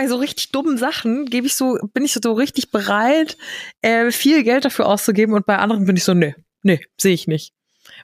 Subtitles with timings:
[0.00, 3.36] bei so richtig dummen Sachen gebe ich so, bin ich so richtig bereit,
[3.82, 7.26] äh, viel Geld dafür auszugeben und bei anderen bin ich so, nee, nee, sehe ich
[7.26, 7.52] nicht.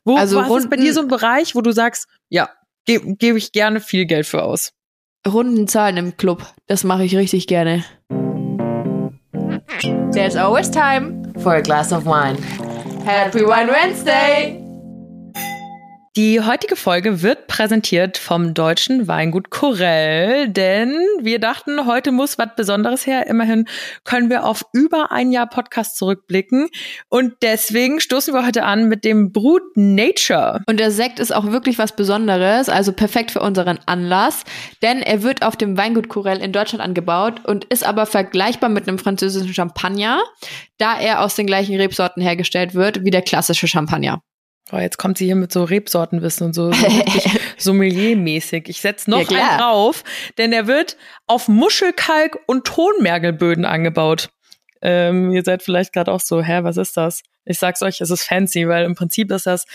[0.05, 2.51] Wo Also was ist bei dir so ein Bereich, wo du sagst, ja,
[2.85, 4.73] gebe geb ich gerne viel Geld für aus?
[5.27, 7.83] Runden Zahlen im Club, das mache ich richtig gerne.
[10.13, 12.37] There's always time for a glass of wine.
[13.07, 14.66] Happy Wine Wednesday!
[16.17, 22.57] Die heutige Folge wird präsentiert vom deutschen Weingut Corell, denn wir dachten, heute muss was
[22.57, 23.27] Besonderes her.
[23.27, 23.69] Immerhin
[24.05, 26.71] können wir auf über ein Jahr Podcast zurückblicken
[27.11, 30.63] und deswegen stoßen wir heute an mit dem Brut Nature.
[30.67, 34.45] Und der Sekt ist auch wirklich was Besonderes, also perfekt für unseren Anlass,
[34.81, 38.89] denn er wird auf dem Weingut Corell in Deutschland angebaut und ist aber vergleichbar mit
[38.89, 40.23] einem französischen Champagner,
[40.79, 44.23] da er aus den gleichen Rebsorten hergestellt wird wie der klassische Champagner.
[44.73, 48.69] Oh, jetzt kommt sie hier mit so Rebsortenwissen und so, so richtig Sommelier-mäßig.
[48.69, 50.03] Ich setz noch Ja, einen drauf,
[50.39, 54.31] denn der wird auf Muschelkalk und Tonmergelböden angebaut.
[54.83, 57.23] Ähm, ihr seid vielleicht gerade auch so, hä, was ist das?
[57.45, 59.67] Ich sag's euch, es ist fancy, weil im Prinzip ist das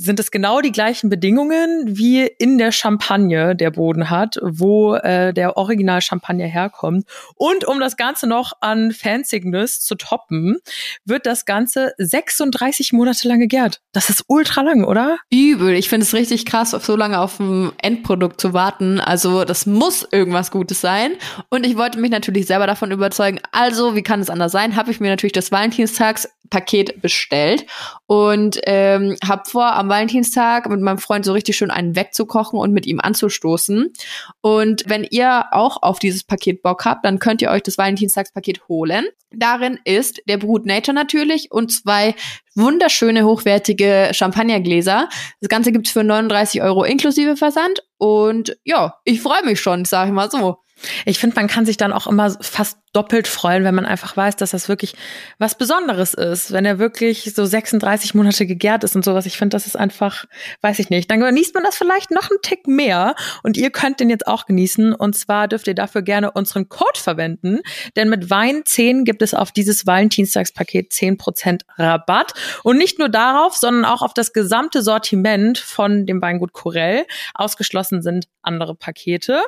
[0.00, 5.34] sind es genau die gleichen Bedingungen wie in der Champagne der Boden hat, wo äh,
[5.34, 7.06] der Original Champagner herkommt.
[7.34, 10.58] Und um das Ganze noch an Fanciness zu toppen,
[11.04, 13.80] wird das Ganze 36 Monate lang gegärt.
[13.92, 15.18] Das ist ultra lang, oder?
[15.30, 15.74] Übel.
[15.74, 19.00] Ich finde es richtig krass, auf so lange auf ein Endprodukt zu warten.
[19.00, 21.12] Also das muss irgendwas Gutes sein.
[21.50, 23.40] Und ich wollte mich natürlich selber davon überzeugen.
[23.52, 24.76] Also, wie kann es anders sein?
[24.76, 25.50] Habe ich mir natürlich das
[26.50, 27.66] Valentinstagspaket bestellt
[28.06, 32.72] und ähm, habe vor, am Valentinstag mit meinem Freund so richtig schön einen wegzukochen und
[32.72, 33.92] mit ihm anzustoßen.
[34.40, 38.68] Und wenn ihr auch auf dieses Paket Bock habt, dann könnt ihr euch das Valentinstagspaket
[38.68, 39.06] holen.
[39.32, 42.16] Darin ist der Brut Nature natürlich und zwei
[42.56, 45.08] wunderschöne, hochwertige Champagnergläser.
[45.40, 47.84] Das Ganze gibt's für 39 Euro inklusive Versand.
[47.96, 50.58] Und ja, ich freue mich schon, sag ich mal so.
[51.04, 54.36] Ich finde, man kann sich dann auch immer fast doppelt freuen, wenn man einfach weiß,
[54.36, 54.94] dass das wirklich
[55.38, 56.52] was Besonderes ist.
[56.52, 59.26] Wenn er wirklich so 36 Monate gegärt ist und sowas.
[59.26, 60.24] Ich finde, das ist einfach,
[60.62, 61.10] weiß ich nicht.
[61.10, 63.14] Dann genießt man das vielleicht noch einen Tick mehr.
[63.42, 64.92] Und ihr könnt den jetzt auch genießen.
[64.92, 67.60] Und zwar dürft ihr dafür gerne unseren Code verwenden.
[67.94, 72.32] Denn mit Wein 10 gibt es auf dieses Valentinstagspaket 10% Rabatt.
[72.64, 77.06] Und nicht nur darauf, sondern auch auf das gesamte Sortiment von dem Weingut Corell.
[77.34, 79.42] Ausgeschlossen sind andere Pakete.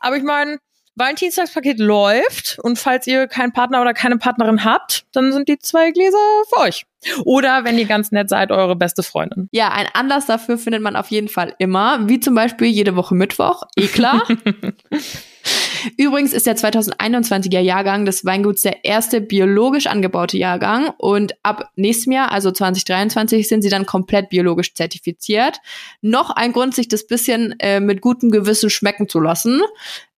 [0.00, 0.58] Aber ich meine,
[0.96, 5.90] Valentinstagspaket läuft und falls ihr keinen Partner oder keine Partnerin habt, dann sind die zwei
[5.90, 6.18] Gläser
[6.48, 6.86] für euch.
[7.24, 9.48] Oder wenn ihr ganz nett seid, eure beste Freundin.
[9.52, 13.14] Ja, ein Anlass dafür findet man auf jeden Fall immer, wie zum Beispiel jede Woche
[13.14, 13.64] Mittwoch.
[13.76, 14.26] Eh klar.
[15.98, 22.12] Übrigens ist der 2021er Jahrgang des Weinguts der erste biologisch angebaute Jahrgang und ab nächstem
[22.12, 25.58] Jahr, also 2023, sind sie dann komplett biologisch zertifiziert.
[26.00, 29.60] Noch ein Grund, sich das bisschen äh, mit gutem Gewissen schmecken zu lassen.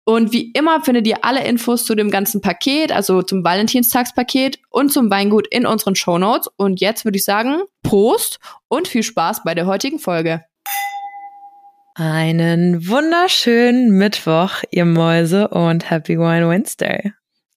[0.09, 4.93] Und wie immer findet ihr alle Infos zu dem ganzen Paket, also zum Valentinstagspaket und
[4.93, 6.49] zum Weingut in unseren Shownotes.
[6.57, 10.45] Und jetzt würde ich sagen, Prost und viel Spaß bei der heutigen Folge.
[11.97, 17.13] Einen wunderschönen Mittwoch, ihr Mäuse, und Happy Wine Wednesday.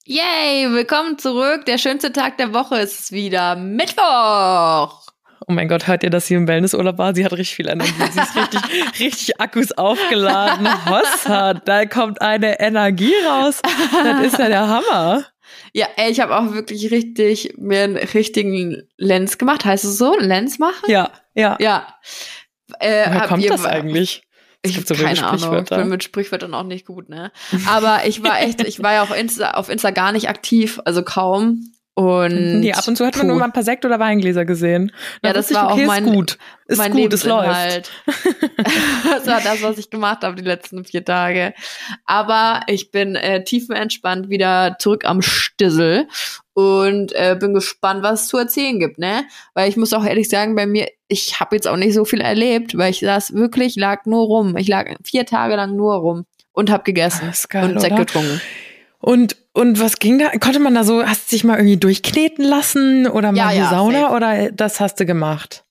[0.06, 1.68] Yay, willkommen zurück.
[1.68, 3.58] Der schönste Tag der Woche ist wieder.
[3.58, 5.09] Mittwoch.
[5.50, 7.16] Oh mein Gott, hört ihr, dass sie im Wellnessurlaub war?
[7.16, 7.92] Sie hat richtig viel Energie.
[8.12, 8.62] Sie ist richtig,
[9.00, 10.68] richtig Akkus aufgeladen.
[10.86, 13.60] Hossa, da kommt eine Energie raus.
[14.04, 15.26] Das ist ja der Hammer.
[15.74, 19.66] Ja, ey, ich habe auch wirklich richtig mir einen richtigen Lens gemacht.
[19.66, 20.16] Heißt es so?
[20.20, 20.86] Lens machen?
[20.88, 21.58] Ja, ja.
[21.60, 21.96] Ja.
[22.80, 24.22] Äh, Woher kommt ihr- das eigentlich?
[24.62, 25.64] Es Ich habe so keine Ahnung.
[25.64, 27.32] Ich bin mit Sprichwörtern auch nicht gut, ne?
[27.68, 31.02] Aber ich war echt, ich war ja auch Insta, auf Insta gar nicht aktiv, also
[31.02, 31.72] kaum.
[32.00, 34.92] Und Nee, ab und zu hat man nur mal ein paar Sekt- oder Weingläser gesehen.
[35.22, 36.38] Ja, Da das wusste ich, war auch okay, mein- ist gut.
[36.68, 37.92] Ist mein gut, es läuft.
[39.04, 41.54] Das war das, was ich gemacht habe die letzten vier Tage.
[42.06, 46.08] Aber ich bin äh, tiefenentspannt wieder zurück am Stissel
[46.54, 49.26] und äh, bin gespannt, was es zu erzählen gibt, ne?
[49.54, 52.22] Weil ich muss auch ehrlich sagen, bei mir, ich habe jetzt auch nicht so viel
[52.22, 54.56] erlebt, weil ich saß wirklich, lag nur rum.
[54.58, 58.40] Ich lag vier Tage lang nur rum und habe gegessen geil, und Sekt getrunken.
[59.02, 60.30] Und, und was ging da?
[60.40, 63.58] Konnte man da so, hast du dich mal irgendwie durchkneten lassen oder mal Ja, die
[63.58, 64.14] ja, Sauna safe.
[64.16, 65.64] oder das hast du gemacht?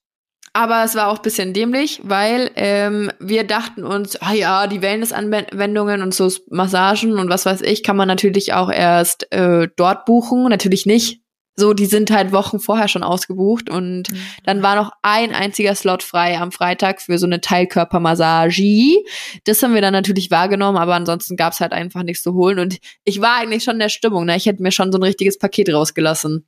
[0.54, 4.80] Aber es war auch ein bisschen dämlich, weil ähm, wir dachten uns, ah ja, die
[4.82, 10.06] Wellness-Anwendungen und so Massagen und was weiß ich, kann man natürlich auch erst äh, dort
[10.06, 10.44] buchen.
[10.48, 11.20] Natürlich nicht.
[11.58, 14.04] So, die sind halt Wochen vorher schon ausgebucht und
[14.44, 19.02] dann war noch ein einziger Slot frei am Freitag für so eine Teilkörpermassage.
[19.42, 22.78] Das haben wir dann natürlich wahrgenommen, aber ansonsten gab's halt einfach nichts zu holen und
[23.02, 24.36] ich war eigentlich schon in der Stimmung, ne?
[24.36, 26.46] Ich hätte mir schon so ein richtiges Paket rausgelassen.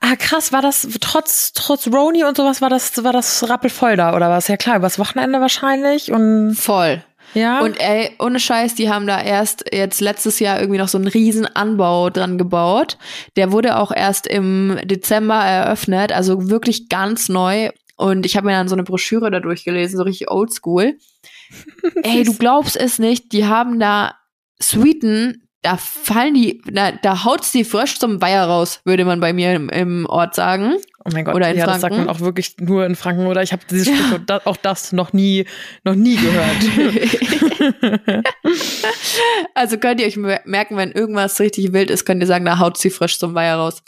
[0.00, 4.14] Ah, krass, war das trotz, trotz Roni und sowas, war das, war das rappelvoll da
[4.14, 4.46] oder was?
[4.46, 7.02] Ja klar, übers Wochenende wahrscheinlich und Voll.
[7.34, 7.60] Ja.
[7.60, 11.08] Und ey, ohne Scheiß, die haben da erst jetzt letztes Jahr irgendwie noch so einen
[11.08, 12.98] riesen Anbau dran gebaut.
[13.36, 17.70] Der wurde auch erst im Dezember eröffnet, also wirklich ganz neu.
[17.96, 20.98] Und ich habe mir dann so eine Broschüre da durchgelesen, so richtig oldschool.
[22.02, 24.14] ey, du glaubst es nicht, die haben da
[24.58, 29.32] Suiten, da fallen die, da, da haut's die frisch zum Weiher raus, würde man bei
[29.32, 30.74] mir im, im Ort sagen.
[31.06, 32.06] Oh mein Gott, Oder in ja, das sagt Franken.
[32.06, 33.42] man auch wirklich nur in Franken, oder?
[33.42, 35.44] Ich habe dieses Sprichwort, da, auch das noch nie,
[35.84, 36.56] noch nie gehört.
[39.54, 42.58] Also könnt ihr euch mer- merken, wenn irgendwas richtig wild ist, könnt ihr sagen, da
[42.58, 43.82] haut sie frisch zum Weiher raus.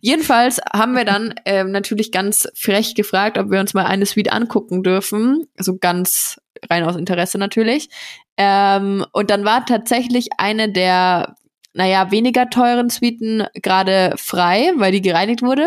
[0.00, 4.32] Jedenfalls haben wir dann ähm, natürlich ganz frech gefragt, ob wir uns mal eine Suite
[4.32, 5.46] angucken dürfen.
[5.56, 7.88] Also ganz rein aus Interesse natürlich.
[8.36, 11.36] Ähm, und dann war tatsächlich eine der,
[11.74, 15.66] naja, weniger teuren Suiten gerade frei, weil die gereinigt wurde.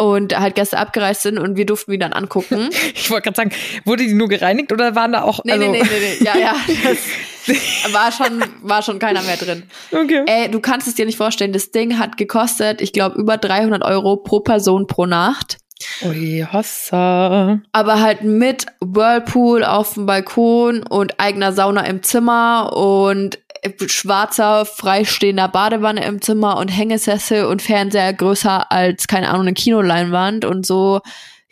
[0.00, 2.70] Und halt Gäste abgereist sind und wir durften die dann angucken.
[2.94, 3.50] ich wollte gerade sagen,
[3.84, 6.24] wurde die nur gereinigt oder waren da auch, Nee, also, nee, nee, nee, nee.
[6.24, 6.54] Ja, ja.
[6.84, 9.64] Das war schon, war schon keiner mehr drin.
[9.90, 10.22] okay.
[10.26, 13.82] Ey, du kannst es dir nicht vorstellen, das Ding hat gekostet, ich glaube, über 300
[13.82, 15.58] Euro pro Person pro Nacht.
[16.02, 17.60] Ui, Hossa.
[17.72, 23.38] Aber halt mit Whirlpool auf dem Balkon und eigener Sauna im Zimmer und
[23.86, 30.44] schwarzer, freistehender Badewanne im Zimmer und Hängesessel und Fernseher größer als, keine Ahnung, eine Kinoleinwand
[30.44, 31.00] und so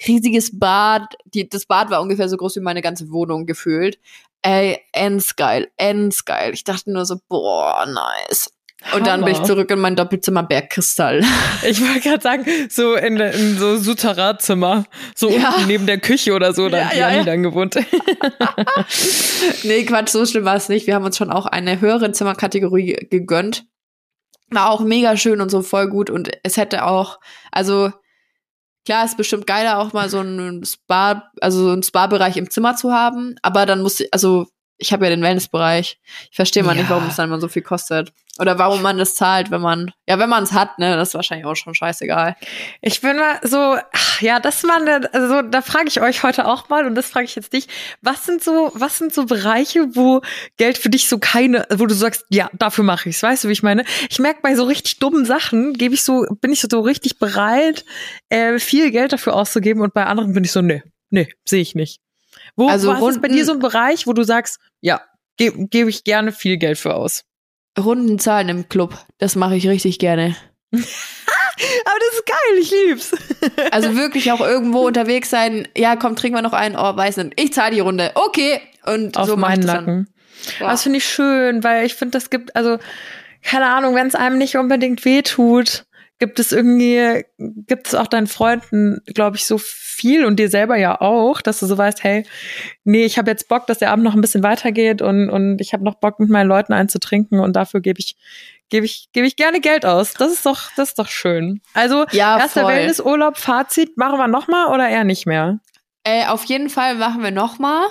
[0.07, 1.15] riesiges Bad.
[1.25, 3.99] Die, das Bad war ungefähr so groß wie meine ganze Wohnung gefühlt.
[4.43, 6.55] Ey, endgeil, endgeil.
[6.55, 8.53] Ich dachte nur so, boah, nice.
[8.95, 9.47] Und dann bin ich Hammer.
[9.49, 11.23] zurück in mein Doppelzimmer Bergkristall.
[11.69, 14.85] Ich wollte gerade sagen, so in, in so Souterrain-Zimmer,
[15.15, 15.51] so Ja.
[15.55, 17.25] unten neben der Küche oder so, da Ja, hat ja, ja.
[17.25, 17.75] dann gewohnt.
[19.65, 20.87] nee, Quatsch, so schlimm war es nicht.
[20.87, 23.65] Wir haben uns schon auch eine höhere Zimmerkategorie gegönnt.
[24.51, 26.11] War auch mega schön und so voll gut.
[26.11, 27.19] Und es hätte auch,
[27.51, 27.91] also
[28.85, 32.77] klar, ist bestimmt geiler, auch mal so ein Spa, also so ein Spa-Bereich im Zimmer
[32.77, 33.35] zu haben.
[33.43, 34.47] Aber dann muss, also
[34.79, 35.99] ich habe ja den Wellnessbereich.
[36.31, 36.97] Ich verstehe mal nicht, Ja.
[36.97, 38.13] warum es dann immer so viel kostet.
[38.39, 41.15] Oder warum man das zahlt, wenn man, ja, wenn man es hat, ne, das ist
[41.15, 42.37] wahrscheinlich auch schon scheißegal.
[42.83, 46.47] Ich bin mal so, ach, ja, das war eine, also da frage ich euch heute
[46.47, 47.67] auch mal und das frage ich jetzt dich.
[48.03, 50.21] Was sind so, was sind so Bereiche, wo
[50.59, 53.53] Geld für dich so keine, wo du sagst, ja, dafür mache ich's, weißt du, wie
[53.53, 53.87] ich meine?
[54.11, 57.87] Ich merke bei so richtig dummen Sachen, gebe ich so, bin ich so richtig bereit,
[58.29, 61.75] äh, viel Geld dafür auszugeben und bei anderen bin ich so, nee, nee, sehe ich
[61.75, 62.01] nicht.
[62.57, 65.03] Wo Also was ist bei dir so ein Bereich, wo du sagst, ja,
[65.37, 67.23] gebe geb ich gerne viel Geld für aus?
[67.79, 70.35] Runden Zahlen im Club, das mache ich richtig gerne.
[70.73, 73.13] Aber das ist geil, ich lieb's.
[73.71, 75.69] Also wirklich auch irgendwo unterwegs sein.
[75.77, 76.77] Ja, komm, trinken wir noch einen.
[76.77, 77.41] Oh, weiß nicht.
[77.41, 78.13] Ich zahle die Runde.
[78.15, 78.61] Okay.
[78.85, 79.65] Und Auf so meinen.
[79.65, 80.09] Nacken.
[80.61, 80.71] Ja.
[80.71, 82.79] Das finde ich schön, weil ich finde, das gibt, also,
[83.43, 85.86] keine Ahnung, wenn es einem nicht unbedingt wehtut,
[86.19, 90.77] gibt es irgendwie, gibt es auch deinen Freunden, glaube ich, so viel und dir selber
[90.77, 92.25] ja auch, dass du so weißt, hey,
[92.85, 95.73] nee, ich habe jetzt Bock, dass der Abend noch ein bisschen weitergeht und, und ich
[95.73, 98.17] habe noch Bock, mit meinen Leuten einzutrinken und dafür gebe ich,
[98.71, 100.15] gebe ich, gebe ich gerne Geld aus.
[100.15, 101.61] Das ist doch, das ist doch schön.
[101.75, 102.73] Also, Ja, erster voll.
[102.73, 105.61] Wellnessurlaub, Fazit, machen wir nochmal oder eher nicht mehr?
[106.05, 107.87] Äh, auf jeden Fall machen wir noch mal.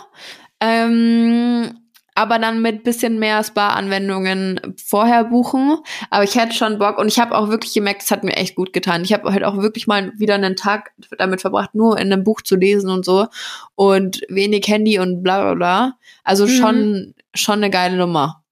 [0.62, 1.85] Ähm,
[2.16, 5.78] aber dann mit bisschen mehr Spa-Anwendungen vorher buchen.
[6.10, 8.56] Aber ich hätte schon Bock und ich habe auch wirklich gemerkt, es hat mir echt
[8.56, 9.04] gut getan.
[9.04, 12.42] Ich habe halt auch wirklich mal wieder einen Tag damit verbracht, nur in einem Buch
[12.42, 13.28] zu lesen und so
[13.76, 15.94] und wenig Handy und bla bla bla.
[16.24, 16.50] Also Mhm.
[16.50, 18.44] schon schon eine geile Nummer.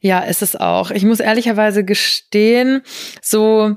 [0.00, 0.90] Ja, ist es auch.
[0.90, 2.82] Ich muss ehrlicherweise gestehen,
[3.22, 3.76] so,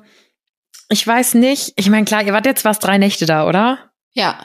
[0.90, 3.80] ich weiß nicht, ich meine, klar, ihr wart jetzt was drei Nächte da, oder?
[4.14, 4.38] Ja.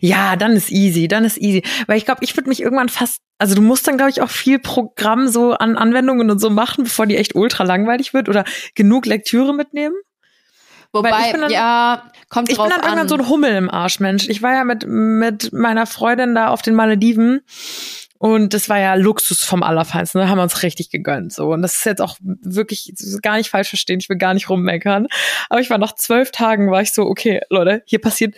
[0.00, 1.62] Ja, dann ist easy, dann ist easy.
[1.86, 4.30] Weil ich glaube, ich würde mich irgendwann fast, also du musst dann, glaube ich, auch
[4.30, 8.44] viel Programm so an Anwendungen und so machen, bevor die echt ultra langweilig wird oder
[8.74, 9.94] genug Lektüre mitnehmen.
[10.92, 13.08] Weil Wobei, ich bin dann- ja, kommt Ich bin dann irgendwann an.
[13.08, 14.28] so ein Hummel im Arsch, Mensch.
[14.28, 17.40] Ich war ja mit, mit meiner Freundin da auf den Malediven
[18.16, 20.20] und das war ja Luxus vom Allerfeinsten.
[20.20, 21.32] Da haben wir uns richtig gegönnt.
[21.32, 21.52] So.
[21.52, 22.92] Und das ist jetzt auch wirklich
[23.22, 24.00] gar nicht falsch verstehen.
[24.00, 25.06] Ich will gar nicht rummeckern.
[25.50, 28.34] Aber ich war nach zwölf Tagen, war ich so, okay, Leute, hier passiert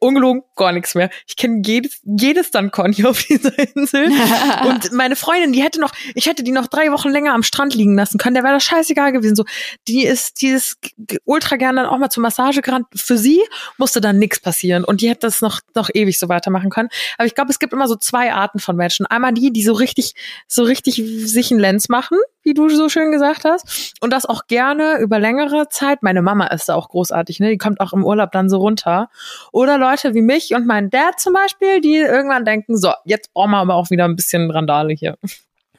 [0.00, 1.10] ungelogen gar nichts mehr.
[1.26, 4.06] Ich kenne jedes, jedes Dankon hier auf dieser Insel.
[4.64, 7.74] Und meine Freundin, die hätte noch, ich hätte die noch drei Wochen länger am Strand
[7.74, 8.34] liegen lassen können.
[8.34, 9.36] Der wäre das scheißegal gewesen.
[9.36, 9.44] So,
[9.88, 10.78] die ist, die ist
[11.24, 12.86] ultra gern dann auch mal zur Massage gerannt.
[12.94, 13.40] Für sie
[13.78, 14.84] musste dann nichts passieren.
[14.84, 16.88] Und die hätte das noch, noch ewig so weitermachen können.
[17.18, 19.06] Aber ich glaube, es gibt immer so zwei Arten von Menschen.
[19.06, 20.14] Einmal die, die so richtig,
[20.48, 23.94] so richtig sich einen Lenz machen, wie du so schön gesagt hast.
[24.00, 26.02] Und das auch gerne über längere Zeit.
[26.02, 27.50] Meine Mama ist da auch großartig, ne?
[27.50, 29.10] Die kommt auch im Urlaub dann so runter.
[29.52, 33.50] Oder Leute wie mich und mein Dad zum Beispiel, die irgendwann denken, so, jetzt brauchen
[33.50, 35.18] wir aber auch wieder ein bisschen Randale hier.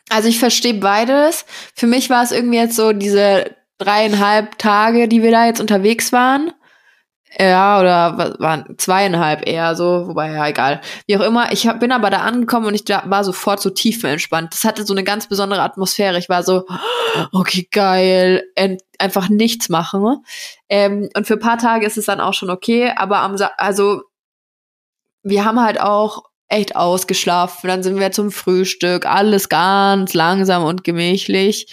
[0.10, 1.46] Also ich verstehe beides.
[1.74, 6.12] Für mich war es irgendwie jetzt so diese dreieinhalb Tage, die wir da jetzt unterwegs
[6.12, 6.52] waren.
[7.40, 10.82] Ja, oder wa- waren zweieinhalb eher so, wobei ja egal.
[11.06, 14.54] Wie auch immer, ich hab, bin aber da angekommen und ich war sofort so tiefenentspannt.
[14.54, 16.18] Das hatte so eine ganz besondere Atmosphäre.
[16.18, 16.66] Ich war so,
[17.32, 20.24] okay, geil, en- einfach nichts machen.
[20.68, 24.02] Ähm, und für ein paar Tage ist es dann auch schon okay, aber am, also
[25.24, 27.68] wir haben halt auch echt ausgeschlafen.
[27.68, 31.68] Dann sind wir zum Frühstück, alles ganz langsam und gemächlich.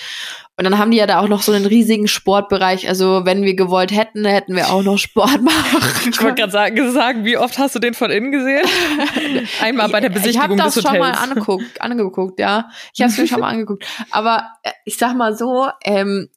[0.57, 2.89] Und dann haben die ja da auch noch so einen riesigen Sportbereich.
[2.89, 6.93] Also wenn wir gewollt hätten, hätten wir auch noch Sport machen Ich wollte gerade sagen,
[6.93, 8.65] sagen, wie oft hast du den von innen gesehen?
[9.61, 11.17] Einmal bei der Besichtigung ich habe das des schon Hotels.
[11.17, 12.69] mal angeguckt, angeguckt, ja.
[12.95, 13.85] Ich habe es mir schon mal angeguckt.
[14.13, 16.29] Aber äh, ich sag mal so, ähm,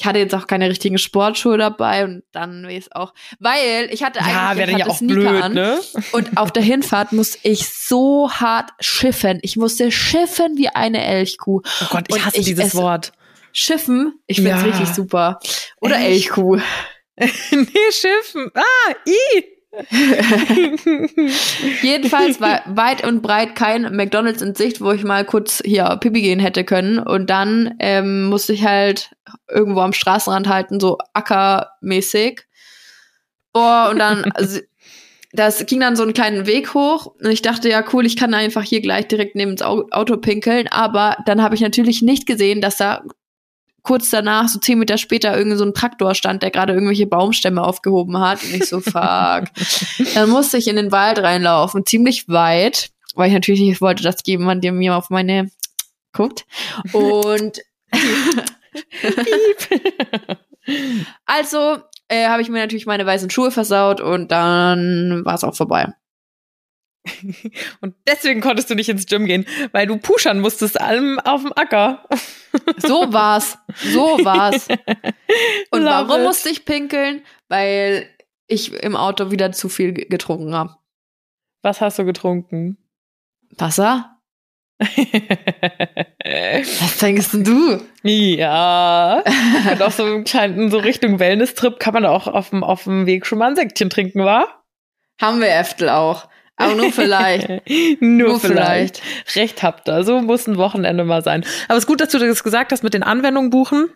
[0.00, 4.04] ich hatte jetzt auch keine richtigen Sportschuhe dabei und dann weiß ich auch, weil ich
[4.04, 5.80] hatte ja, eigentlich wäre ich ja hatte auch Sneaker blöd, an ne?
[6.12, 9.40] und auf der Hinfahrt musste ich so hart schiffen.
[9.42, 11.62] Ich musste schiffen wie eine Elchkuh.
[11.82, 13.12] Oh Gott, ich hasse ich dieses esse- Wort.
[13.52, 14.68] Schiffen, ich find's Ja.
[14.68, 15.38] richtig super.
[15.80, 16.26] Oder Echt?
[16.28, 16.56] Elchkuh.
[17.18, 18.50] nee, Schiffen.
[18.54, 19.44] Ah, i.
[21.82, 26.20] Jedenfalls war weit und breit kein McDonalds in Sicht, wo ich mal kurz hier Pipi
[26.22, 26.98] gehen hätte können.
[26.98, 29.10] Und dann ähm, musste ich halt
[29.48, 32.42] irgendwo am Straßenrand halten, so ackermäßig.
[33.52, 34.60] Boah, und dann, also,
[35.32, 37.06] das ging dann so einen kleinen Weg hoch.
[37.06, 40.16] Und ich dachte, ja, cool, ich kann einfach hier gleich direkt neben ins Au- Auto
[40.16, 40.68] pinkeln.
[40.68, 43.02] Aber dann habe ich natürlich nicht gesehen, dass da
[43.82, 47.62] kurz danach, so zehn Meter später, irgend so ein Traktor stand, der gerade irgendwelche Baumstämme
[47.62, 48.42] aufgehoben hat.
[48.42, 48.94] Und ich so, fuck.
[50.14, 54.16] Dann musste ich in den Wald reinlaufen, ziemlich weit, weil ich natürlich nicht wollte, dass
[54.26, 55.50] jemand der mir auf meine
[56.12, 56.46] guckt.
[56.92, 57.60] Und
[61.26, 65.54] also äh, habe ich mir natürlich meine weißen Schuhe versaut und dann war es auch
[65.54, 65.92] vorbei.
[67.80, 71.52] Und deswegen konntest du nicht ins Gym gehen, weil du pushern musstest allem auf dem
[71.54, 72.04] Acker.
[72.78, 73.58] So war's.
[73.76, 74.68] So war's.
[75.70, 76.26] Und Love warum it.
[76.26, 77.22] musste ich pinkeln?
[77.48, 78.08] Weil
[78.46, 80.74] ich im Auto wieder zu viel ge- getrunken habe.
[81.62, 82.78] Was hast du getrunken?
[83.58, 84.16] Wasser?
[84.78, 87.80] Was denkst denn du?
[88.02, 89.22] ja.
[89.72, 93.04] Und auf so einem kleinen, so Richtung Wellness-Trip kann man auch auf dem, auf dem
[93.06, 94.46] Weg schon mal ein Säckchen trinken, wa?
[95.20, 96.28] Haben wir Äftel auch.
[96.58, 97.48] Aber nur vielleicht.
[98.00, 99.00] Nur, Nur vielleicht.
[99.36, 100.02] Recht habt ihr.
[100.02, 101.44] So muss ein Wochenende mal sein.
[101.68, 103.88] Aber es ist gut, dass du das gesagt hast mit den Anwendungen buchen.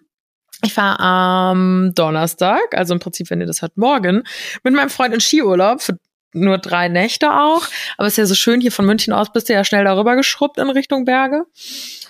[0.65, 4.23] Ich war am Donnerstag, also im Prinzip, wenn ihr das hört, morgen,
[4.63, 5.99] mit meinem Freund in Skiurlaub für
[6.35, 7.67] nur drei Nächte auch.
[7.97, 10.17] Aber es ist ja so schön, hier von München aus bist du ja schnell darüber
[10.17, 11.45] geschrubbt in Richtung Berge.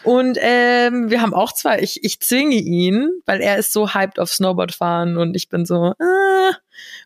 [0.05, 4.19] Und ähm, wir haben auch zwar, ich, ich zwinge ihn, weil er ist so hyped
[4.19, 6.53] auf Snowboard fahren und ich bin so, äh,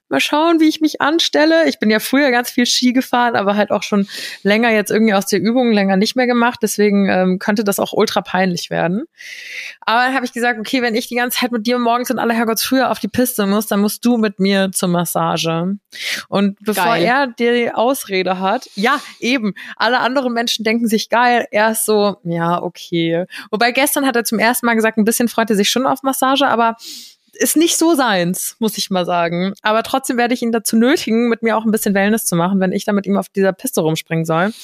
[0.08, 1.68] mal schauen, wie ich mich anstelle.
[1.68, 4.08] Ich bin ja früher ganz viel Ski gefahren, aber halt auch schon
[4.42, 6.60] länger jetzt irgendwie aus der Übung länger nicht mehr gemacht.
[6.62, 9.04] Deswegen ähm, könnte das auch ultra peinlich werden.
[9.80, 12.18] Aber dann habe ich gesagt, okay, wenn ich die ganze Zeit mit dir morgens in
[12.18, 15.76] aller Herrgottsfrühe auf die Piste muss, dann musst du mit mir zur Massage.
[16.28, 17.04] Und bevor Geil.
[17.04, 22.16] er die Ausrede hat, ja, eben, alle anderen Menschen denken sich geil, er ist so,
[22.24, 23.26] ja, okay.
[23.50, 26.02] Wobei gestern hat er zum ersten Mal gesagt, ein bisschen freut er sich schon auf
[26.02, 26.76] Massage, aber
[27.36, 29.52] ist nicht so seins, muss ich mal sagen.
[29.62, 32.60] Aber trotzdem werde ich ihn dazu nötigen, mit mir auch ein bisschen Wellness zu machen,
[32.60, 34.46] wenn ich da mit ihm auf dieser Piste rumspringen soll.
[34.46, 34.54] Und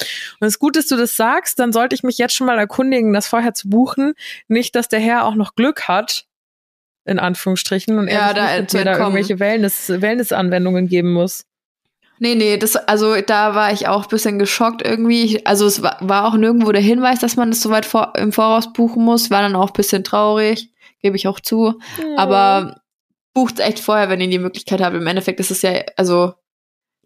[0.41, 3.13] es ist gut, dass du das sagst, dann sollte ich mich jetzt schon mal erkundigen,
[3.13, 4.15] das vorher zu buchen.
[4.49, 6.27] Nicht, dass der Herr auch noch Glück hat,
[7.05, 11.45] in Anführungsstrichen, und er Ja, sich da mit mir da irgendwelche Wellness, Wellness-Anwendungen geben muss.
[12.19, 15.25] Nee, nee, das, also da war ich auch ein bisschen geschockt irgendwie.
[15.25, 18.13] Ich, also es war, war auch nirgendwo der Hinweis, dass man das so weit vor,
[18.17, 19.31] im Voraus buchen muss.
[19.33, 20.72] War dann auch ein bisschen traurig,
[21.03, 21.79] gebe ich auch zu.
[22.17, 22.81] Aber
[23.35, 24.95] bucht echt vorher, wenn ihr die Möglichkeit habt.
[24.97, 26.35] Im Endeffekt ist es ja, also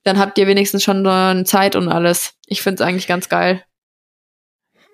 [0.05, 2.35] dann habt ihr wenigstens schon Zeit und alles.
[2.47, 3.65] Ich find's eigentlich ganz geil.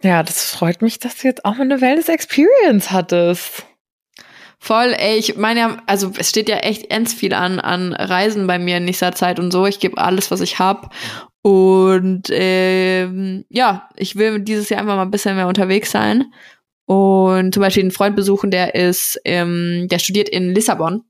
[0.03, 3.67] ja, das freut mich, dass du jetzt auch mal eine Wellness-Experience hattest.
[4.59, 8.47] Voll, ey, ich meine ja, also es steht ja echt ends viel an, an Reisen
[8.47, 9.67] bei mir in nächster Zeit und so.
[9.67, 10.95] Ich gebe alles, was ich hab
[11.43, 16.33] Und ähm, ja, ich will dieses Jahr einfach mal ein bisschen mehr unterwegs sein.
[16.93, 21.05] Und zum Beispiel einen Freund besuchen, der ist, ähm, der studiert in Lissabon.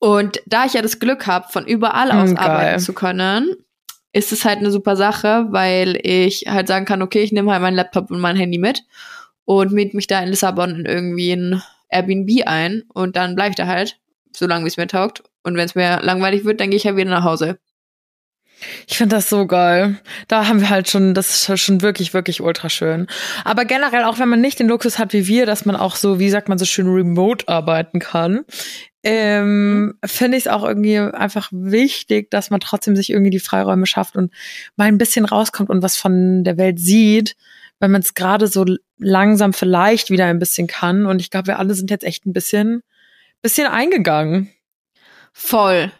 [0.00, 2.38] Und da ich ja das Glück habe, von überall aus geil.
[2.38, 3.54] arbeiten zu können,
[4.12, 7.62] ist es halt eine super Sache, weil ich halt sagen kann, okay, ich nehme halt
[7.62, 8.82] meinen Laptop und mein Handy mit
[9.44, 13.56] und miete mich da in Lissabon in irgendwie ein Airbnb ein und dann bleibe ich
[13.56, 14.00] da halt,
[14.36, 15.22] solange wie es mir taugt.
[15.44, 17.60] Und wenn es mir langweilig wird, dann gehe ich halt wieder nach Hause.
[18.86, 19.96] Ich finde das so geil.
[20.28, 23.06] Da haben wir halt schon, das ist schon wirklich, wirklich ultra schön.
[23.44, 26.18] Aber generell, auch wenn man nicht den Luxus hat wie wir, dass man auch so,
[26.18, 28.44] wie sagt man so schön, remote arbeiten kann,
[29.02, 33.86] ähm, finde ich es auch irgendwie einfach wichtig, dass man trotzdem sich irgendwie die Freiräume
[33.86, 34.32] schafft und
[34.76, 37.36] mal ein bisschen rauskommt und was von der Welt sieht,
[37.80, 38.64] wenn man es gerade so
[38.98, 41.04] langsam vielleicht wieder ein bisschen kann.
[41.04, 42.82] Und ich glaube, wir alle sind jetzt echt ein bisschen,
[43.42, 44.50] bisschen eingegangen.
[45.32, 45.92] Voll.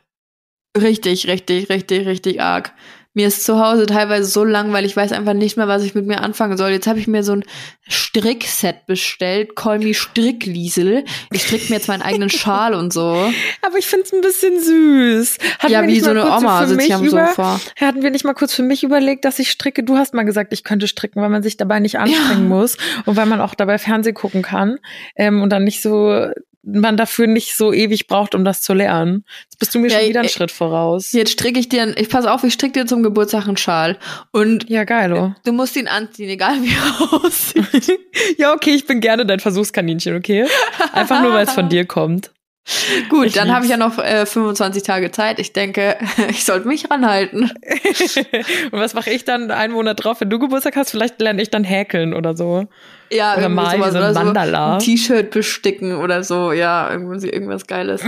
[0.77, 2.73] Richtig, richtig, richtig, richtig arg.
[3.17, 6.05] Mir ist zu Hause teilweise so langweilig, ich weiß einfach nicht mehr, was ich mit
[6.05, 6.71] mir anfangen soll.
[6.71, 7.45] Jetzt habe ich mir so ein
[7.89, 11.05] Strickset bestellt, Call me Strickliesel.
[11.31, 13.31] Ich stricke mir jetzt meinen eigenen Schal und so.
[13.63, 15.39] Aber ich finde es ein bisschen süß.
[15.61, 17.61] Hatten ja, wie so eine Oma sitzt hier am über, Sofa.
[17.81, 19.85] Hatten wir nicht mal kurz für mich überlegt, dass ich stricke?
[19.85, 22.57] Du hast mal gesagt, ich könnte stricken, weil man sich dabei nicht anstrengen ja.
[22.57, 24.81] muss und weil man auch dabei Fernsehen gucken kann
[25.15, 26.31] ähm, und dann nicht so
[26.65, 29.25] man dafür nicht so ewig braucht, um das zu lernen.
[29.45, 31.13] Jetzt bist du mir ja, schon wieder einen Schritt voraus.
[31.13, 33.99] Jetzt stricke ich dir, ich pass auf, ich stricke dir zum Geburtstag einen Schal.
[34.33, 35.35] Und ja, geil, oh.
[35.45, 37.99] du musst ihn anziehen, egal wie er aussieht.
[38.39, 40.47] ja, okay, ich bin gerne dein Versuchskaninchen, okay?
[40.93, 42.31] Einfach nur, weil es von dir kommt.
[43.11, 45.39] Gut, ich dann habe ich ja noch äh, 25 Tage Zeit.
[45.39, 45.97] Ich denke,
[46.29, 47.43] ich sollte mich ranhalten.
[48.71, 50.91] Und was mache ich dann einen Monat drauf, wenn du Geburtstag hast?
[50.91, 52.67] Vielleicht lerne ich dann häkeln oder so.
[53.11, 54.81] Ja, oder mal so ein Mandala.
[54.81, 56.53] So T-Shirt besticken oder so.
[56.53, 58.03] Ja, irgendwas, irgendwas Geiles.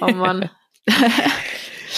[0.00, 0.50] Oh Mann.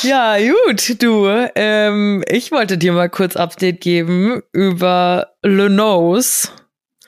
[0.02, 1.28] ja, gut, du.
[1.54, 6.48] Ähm, ich wollte dir mal kurz Update geben über Le Nose.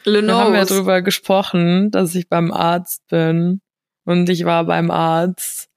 [0.05, 0.39] Le Nose.
[0.39, 3.61] Wir haben ja drüber gesprochen, dass ich beim Arzt bin
[4.05, 5.69] und ich war beim Arzt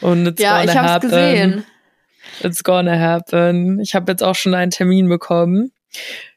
[0.00, 1.10] und it's ja, gonna ich hab's happen.
[1.10, 1.64] gesehen.
[2.42, 3.80] It's gonna happen.
[3.80, 5.72] Ich habe jetzt auch schon einen Termin bekommen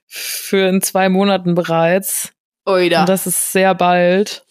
[0.07, 2.33] für in zwei Monaten bereits.
[2.65, 3.01] Oida.
[3.01, 4.45] Und das ist sehr bald.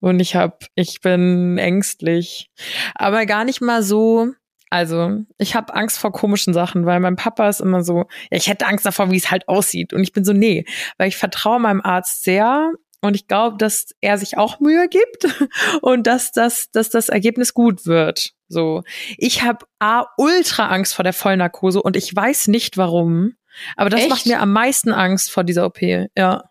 [0.00, 2.50] Und ich hab, ich bin ängstlich,
[2.94, 4.32] aber gar nicht mal so.
[4.68, 8.48] Also, ich habe Angst vor komischen Sachen, weil mein Papa ist immer so, ja, ich
[8.48, 9.92] hätte Angst davor, wie es halt aussieht.
[9.92, 10.64] Und ich bin so, nee,
[10.98, 12.72] weil ich vertraue meinem Arzt sehr
[13.04, 15.26] und ich glaube, dass er sich auch Mühe gibt
[15.82, 18.32] und dass das, dass das Ergebnis gut wird.
[18.48, 18.82] So,
[19.16, 23.34] ich habe a ultra Angst vor der Vollnarkose und ich weiß nicht warum,
[23.76, 24.10] aber das Echt?
[24.10, 25.80] macht mir am meisten Angst vor dieser OP.
[26.16, 26.50] Ja.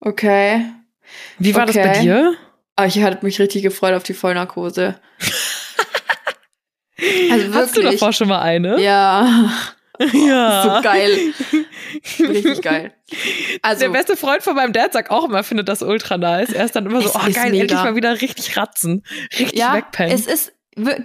[0.00, 0.64] Okay.
[1.38, 1.82] Wie war okay.
[1.82, 2.34] das bei dir?
[2.76, 5.00] Ah, ich hatte mich richtig gefreut auf die Vollnarkose.
[6.98, 7.54] also wirklich.
[7.54, 8.80] Hast du davor schon mal eine?
[8.80, 9.50] Ja.
[10.12, 10.76] ja.
[10.76, 11.18] So geil.
[12.20, 12.92] Richtig geil.
[13.62, 16.52] Also, der beste Freund von meinem Dad sagt auch immer, findet das ultra nice.
[16.52, 17.62] Er ist dann immer so, oh geil, mega.
[17.62, 19.04] endlich mal wieder richtig ratzen.
[19.38, 20.14] Richtig ja, wegpennen.
[20.14, 20.52] Es ist,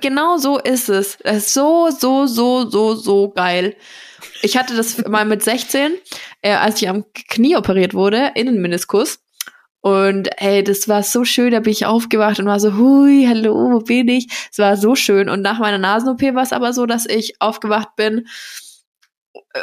[0.01, 1.17] genau so ist es.
[1.23, 3.75] Es ist so, so, so, so, so geil.
[4.41, 5.93] Ich hatte das mal mit 16,
[6.41, 9.19] äh, als ich am Knie operiert wurde, Innenmeniskus.
[9.81, 13.71] Und ey, das war so schön, da bin ich aufgewacht und war so, hui, hallo,
[13.71, 14.27] wo bin ich?
[14.49, 15.27] Es war so schön.
[15.27, 18.27] Und nach meiner Nasen-OP war es aber so, dass ich aufgewacht bin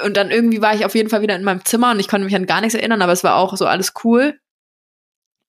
[0.04, 2.24] und dann irgendwie war ich auf jeden Fall wieder in meinem Zimmer und ich konnte
[2.24, 4.38] mich an gar nichts erinnern, aber es war auch so alles cool.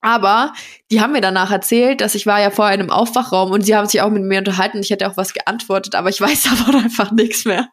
[0.00, 0.52] Aber
[0.90, 3.76] die haben mir danach erzählt, dass ich war ja vorher in einem Aufwachraum und sie
[3.76, 4.78] haben sich auch mit mir unterhalten.
[4.78, 7.68] Ich hätte auch was geantwortet, aber ich weiß davon einfach nichts mehr.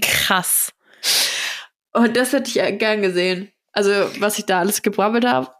[0.00, 0.72] Krass.
[1.92, 3.50] Und das hätte ich gern gesehen.
[3.72, 5.50] Also, was ich da alles gebrabbelt habe.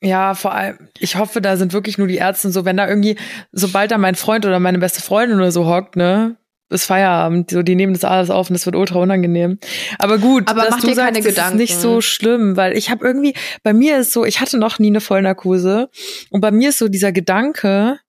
[0.00, 2.88] Ja, vor allem, ich hoffe, da sind wirklich nur die Ärzte und so, wenn da
[2.88, 3.16] irgendwie,
[3.52, 6.36] sobald da mein Freund oder meine beste Freundin oder so hockt, ne,
[6.70, 9.58] ist Feierabend, so die nehmen das alles auf und das wird ultra unangenehm.
[9.98, 13.06] Aber gut, aber dass du sagst, keine das ist nicht so schlimm, weil ich habe
[13.06, 15.88] irgendwie bei mir ist so, ich hatte noch nie eine Vollnarkose
[16.30, 18.00] und bei mir ist so dieser Gedanke,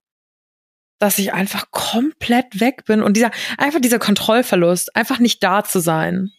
[1.00, 5.80] dass ich einfach komplett weg bin und dieser einfach dieser Kontrollverlust, einfach nicht da zu
[5.80, 6.32] sein.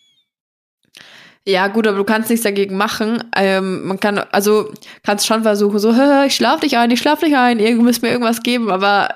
[1.48, 3.24] Ja, gut, aber du kannst nichts dagegen machen.
[3.34, 4.70] Ähm, man kann, also
[5.02, 5.92] kannst schon versuchen, so,
[6.26, 9.14] ich schlaf dich ein, ich schlaf dich ein, ihr müsst mir irgendwas geben, aber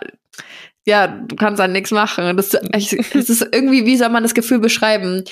[0.85, 2.37] ja, du kannst dann nichts machen.
[2.37, 5.25] Das, ich, das ist irgendwie, wie soll man das Gefühl beschreiben?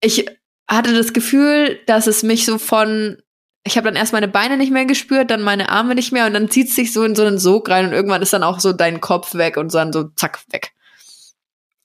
[0.00, 0.26] Ich
[0.68, 3.18] hatte das Gefühl, dass es mich so von,
[3.66, 6.34] ich habe dann erst meine Beine nicht mehr gespürt, dann meine Arme nicht mehr und
[6.34, 8.60] dann zieht es sich so in so einen Sog rein und irgendwann ist dann auch
[8.60, 10.72] so dein Kopf weg und dann so zack weg.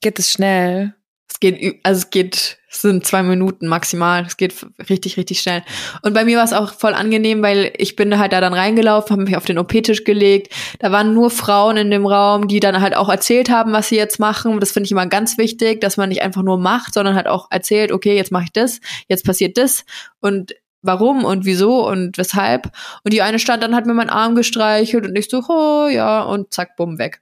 [0.00, 0.94] Geht es schnell?
[1.28, 4.24] Es geht, also es geht, es sind zwei Minuten maximal.
[4.24, 4.54] Es geht
[4.88, 5.62] richtig, richtig schnell.
[6.02, 9.10] Und bei mir war es auch voll angenehm, weil ich bin halt da dann reingelaufen,
[9.10, 10.54] habe mich auf den OP-Tisch gelegt.
[10.78, 13.96] Da waren nur Frauen in dem Raum, die dann halt auch erzählt haben, was sie
[13.96, 14.60] jetzt machen.
[14.60, 17.48] Das finde ich immer ganz wichtig, dass man nicht einfach nur macht, sondern halt auch
[17.50, 19.84] erzählt, okay, jetzt mache ich das, jetzt passiert das
[20.20, 22.70] und warum und wieso und weshalb.
[23.02, 26.22] Und die eine stand dann, hat mir meinen Arm gestreichelt und ich so, oh ja,
[26.22, 27.20] und zack, bumm, weg.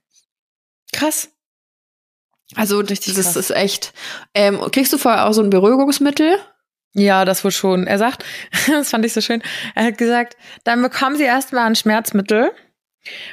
[0.92, 1.30] Krass.
[2.54, 3.36] Also Richtig das krass.
[3.36, 3.92] ist echt.
[4.34, 6.38] Ähm, kriegst du vorher auch so ein Beruhigungsmittel?
[6.94, 7.86] Ja, das wohl schon.
[7.86, 8.24] Er sagt,
[8.66, 9.42] das fand ich so schön.
[9.74, 12.50] Er hat gesagt, dann bekommen Sie erstmal ein Schmerzmittel.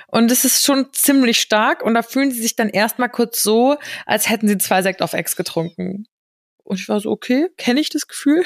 [0.08, 3.78] Und es ist schon ziemlich stark und da fühlen sie sich dann erstmal kurz so,
[4.06, 6.06] als hätten sie zwei Sekt auf Ex getrunken.
[6.64, 8.44] Und ich war so, okay, kenne ich das Gefühl?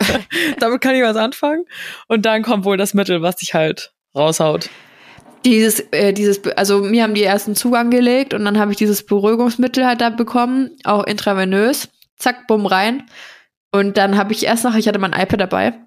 [0.60, 1.64] Damit kann ich was anfangen.
[2.08, 4.70] Und dann kommt wohl das Mittel, was dich halt raushaut.
[5.46, 9.06] Dieses, äh, dieses, also mir haben die ersten Zugang gelegt und dann habe ich dieses
[9.06, 11.88] Beruhigungsmittel halt da bekommen, auch intravenös.
[12.18, 13.04] Zack, bumm rein.
[13.70, 15.85] Und dann habe ich erst noch, ich hatte mein iPad dabei.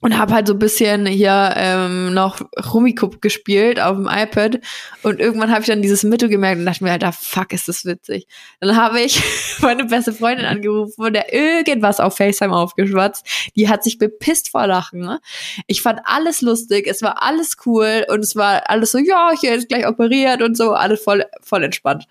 [0.00, 2.40] Und habe halt so bisschen hier ähm, noch
[2.72, 4.60] Rummikub gespielt auf dem iPad
[5.02, 7.84] und irgendwann habe ich dann dieses Mittel gemerkt und dachte mir, Alter, fuck, ist das
[7.84, 8.26] witzig.
[8.60, 9.20] Dann habe ich
[9.60, 13.26] meine beste Freundin angerufen und der irgendwas auf FaceTime aufgeschwatzt.
[13.56, 15.00] Die hat sich bepisst vor Lachen.
[15.00, 15.20] Ne?
[15.66, 19.42] Ich fand alles lustig, es war alles cool und es war alles so, ja, ich
[19.42, 22.06] jetzt gleich operiert und so, alles voll, voll entspannt.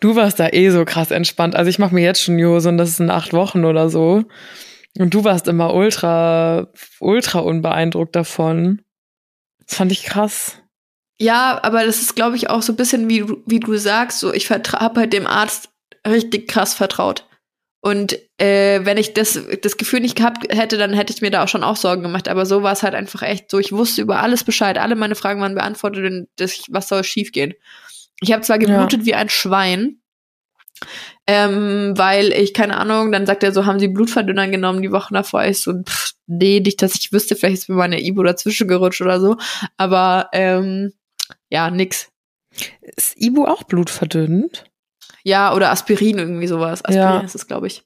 [0.00, 1.56] Du warst da eh so krass entspannt.
[1.56, 4.24] Also ich mache mir jetzt schon Jose und das ist in acht Wochen oder so.
[4.98, 6.68] Und du warst immer ultra,
[7.00, 8.82] ultra unbeeindruckt davon.
[9.66, 10.62] Das fand ich krass.
[11.18, 14.32] Ja, aber das ist, glaube ich, auch so ein bisschen, wie, wie du sagst, so
[14.32, 15.70] ich habe halt dem Arzt
[16.06, 17.26] richtig krass vertraut.
[17.80, 21.44] Und äh, wenn ich das, das Gefühl nicht gehabt hätte, dann hätte ich mir da
[21.44, 22.28] auch schon auch Sorgen gemacht.
[22.28, 23.58] Aber so war es halt einfach echt so.
[23.58, 24.76] Ich wusste über alles Bescheid.
[24.76, 27.54] Alle meine Fragen waren beantwortet und das, was soll schiefgehen.
[28.20, 29.06] Ich habe zwar geblutet ja.
[29.06, 30.00] wie ein Schwein,
[31.26, 35.14] ähm, weil ich, keine Ahnung, dann sagt er so, haben sie Blutverdünner genommen die Wochen
[35.14, 35.44] davor?
[35.44, 39.00] Ich so, pff, nee, nicht, dass ich wüsste, vielleicht ist mir meine Ibo dazwischen gerutscht
[39.00, 39.36] oder so.
[39.76, 40.92] Aber ähm,
[41.50, 42.08] ja, nix.
[42.80, 44.64] Ist Ibu auch blutverdünnt?
[45.24, 46.84] Ja, oder Aspirin, irgendwie sowas.
[46.84, 47.20] Aspirin ja.
[47.20, 47.84] ist es, glaube ich.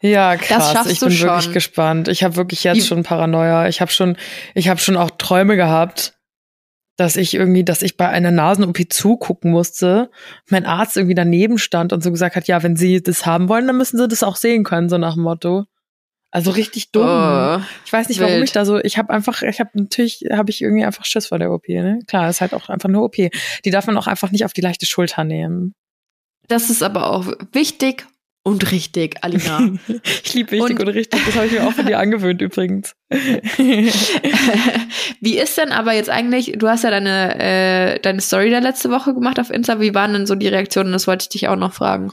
[0.00, 0.86] Ja, krass.
[0.86, 1.28] ich bin schon.
[1.28, 2.08] wirklich gespannt.
[2.08, 3.68] Ich habe wirklich jetzt Die schon Paranoia.
[3.68, 4.16] Ich habe schon,
[4.54, 6.13] ich habe schon auch Träume gehabt,
[6.96, 10.10] dass ich irgendwie, dass ich bei einer Nasen-OP zugucken musste,
[10.48, 13.66] mein Arzt irgendwie daneben stand und so gesagt hat, ja, wenn Sie das haben wollen,
[13.66, 15.64] dann müssen Sie das auch sehen können, so nach dem Motto.
[16.30, 17.06] Also richtig dumm.
[17.06, 18.44] Oh, ich weiß nicht, warum wild.
[18.44, 21.38] ich da so, ich habe einfach, ich habe natürlich, habe ich irgendwie einfach Schiss vor
[21.38, 22.00] der OP, ne?
[22.08, 23.14] Klar, ist halt auch einfach eine OP.
[23.14, 25.74] Die darf man auch einfach nicht auf die leichte Schulter nehmen.
[26.48, 28.06] Das ist aber auch wichtig
[28.46, 29.70] und richtig, Alina.
[30.22, 31.24] ich liebe wichtig und, und, richtig.
[31.24, 32.94] Das habe ich mir auch von dir angewöhnt übrigens.
[33.08, 33.88] wie
[35.38, 39.14] ist denn aber jetzt eigentlich, du hast ja deine, äh, deine Story da letzte Woche
[39.14, 39.80] gemacht auf Insta.
[39.80, 40.92] Wie waren denn so die Reaktionen?
[40.92, 42.12] Das wollte ich dich auch noch fragen.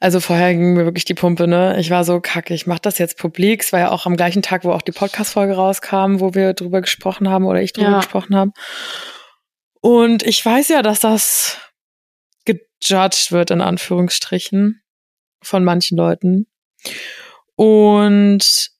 [0.00, 1.78] Also vorher ging mir wirklich die Pumpe, ne?
[1.78, 3.62] Ich war so kacke, ich mache das jetzt publik.
[3.62, 6.80] Es war ja auch am gleichen Tag, wo auch die Podcast-Folge rauskam, wo wir drüber
[6.80, 7.98] gesprochen haben oder ich drüber ja.
[7.98, 8.52] gesprochen habe.
[9.82, 11.58] Und ich weiß ja, dass das
[12.46, 14.80] gejudged wird, in Anführungsstrichen
[15.42, 16.46] von manchen Leuten.
[17.56, 18.70] Und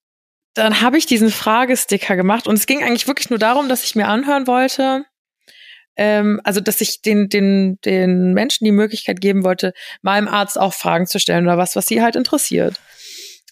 [0.55, 3.95] dann habe ich diesen Fragesticker gemacht und es ging eigentlich wirklich nur darum, dass ich
[3.95, 5.05] mir anhören wollte,
[5.97, 10.75] ähm, also dass ich den, den, den Menschen die Möglichkeit geben wollte, meinem Arzt auch
[10.75, 12.81] Fragen zu stellen oder was, was sie halt interessiert.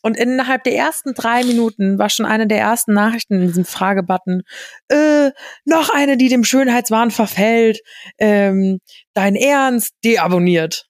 [0.02, 4.42] Und innerhalb der ersten drei Minuten war schon eine der ersten Nachrichten in diesem Fragebutton,
[4.88, 5.30] äh,
[5.64, 7.80] noch eine, die dem Schönheitswahn verfällt,
[8.18, 8.78] ähm,
[9.14, 10.86] dein Ernst, deabonniert.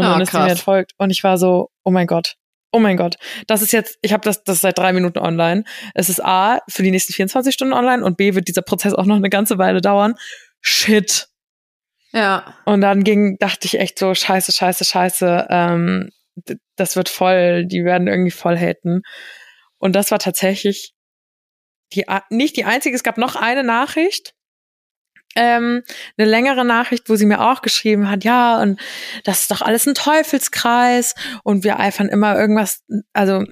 [0.00, 0.44] Und ja, dann ist krass.
[0.44, 0.92] mir entfolgt.
[0.98, 2.36] Und ich war so, oh mein Gott.
[2.72, 3.16] Oh mein Gott,
[3.48, 5.64] das ist jetzt, ich habe das, das ist seit drei Minuten online.
[5.92, 9.06] Es ist A, für die nächsten 24 Stunden online und B, wird dieser Prozess auch
[9.06, 10.14] noch eine ganze Weile dauern.
[10.60, 11.26] Shit.
[12.12, 12.54] Ja.
[12.66, 16.10] Und dann ging, dachte ich echt so, scheiße, scheiße, scheiße, ähm,
[16.76, 19.02] das wird voll, die werden irgendwie voll haten.
[19.78, 20.94] Und das war tatsächlich
[21.92, 24.34] die, nicht die einzige, es gab noch eine Nachricht,
[25.36, 25.82] ähm,
[26.16, 28.80] eine längere Nachricht, wo sie mir auch geschrieben hat, ja, und
[29.24, 31.14] das ist doch alles ein Teufelskreis
[31.44, 33.44] und wir eifern immer irgendwas, also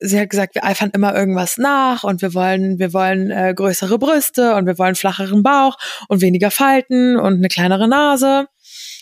[0.00, 3.98] sie hat gesagt, wir eifern immer irgendwas nach und wir wollen, wir wollen äh, größere
[3.98, 5.76] Brüste und wir wollen flacheren Bauch
[6.08, 8.46] und weniger Falten und eine kleinere Nase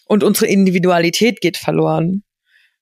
[0.07, 2.23] und unsere Individualität geht verloren.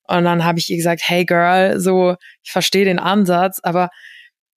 [0.03, 3.90] Und dann habe ich ihr gesagt, hey Girl, so, ich verstehe den Ansatz, aber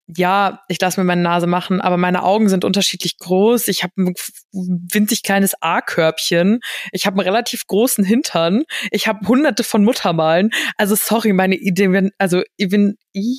[0.06, 3.68] ja, ich lasse mir meine Nase machen, aber meine Augen sind unterschiedlich groß.
[3.68, 4.14] Ich habe ein
[4.52, 6.60] winzig kleines A-Körbchen.
[6.92, 8.64] Ich habe einen relativ großen Hintern.
[8.90, 10.50] Ich habe hunderte von Muttermalen.
[10.76, 13.38] Also sorry, meine Idee, also ich bin I,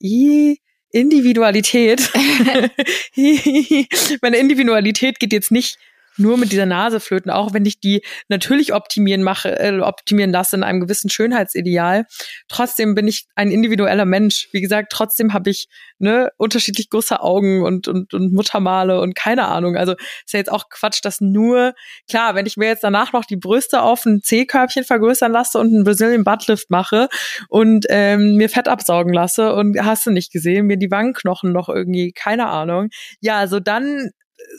[0.00, 0.58] I,
[0.90, 2.10] Individualität.
[4.22, 5.78] meine Individualität geht jetzt nicht
[6.16, 10.62] nur mit dieser Naseflöten, auch wenn ich die natürlich optimieren mache, äh, optimieren lasse in
[10.62, 12.06] einem gewissen Schönheitsideal.
[12.48, 14.48] Trotzdem bin ich ein individueller Mensch.
[14.52, 19.46] Wie gesagt, trotzdem habe ich ne unterschiedlich große Augen und und und Muttermale und keine
[19.46, 19.76] Ahnung.
[19.76, 21.74] Also ist ja jetzt auch Quatsch, dass nur
[22.08, 25.68] klar, wenn ich mir jetzt danach noch die Brüste auf ein C-Körbchen vergrößern lasse und
[25.68, 27.08] einen Brazilian Buttlift mache
[27.48, 31.68] und ähm, mir Fett absaugen lasse und hast du nicht gesehen, mir die Wangenknochen noch
[31.68, 32.88] irgendwie, keine Ahnung.
[33.20, 34.10] Ja, also dann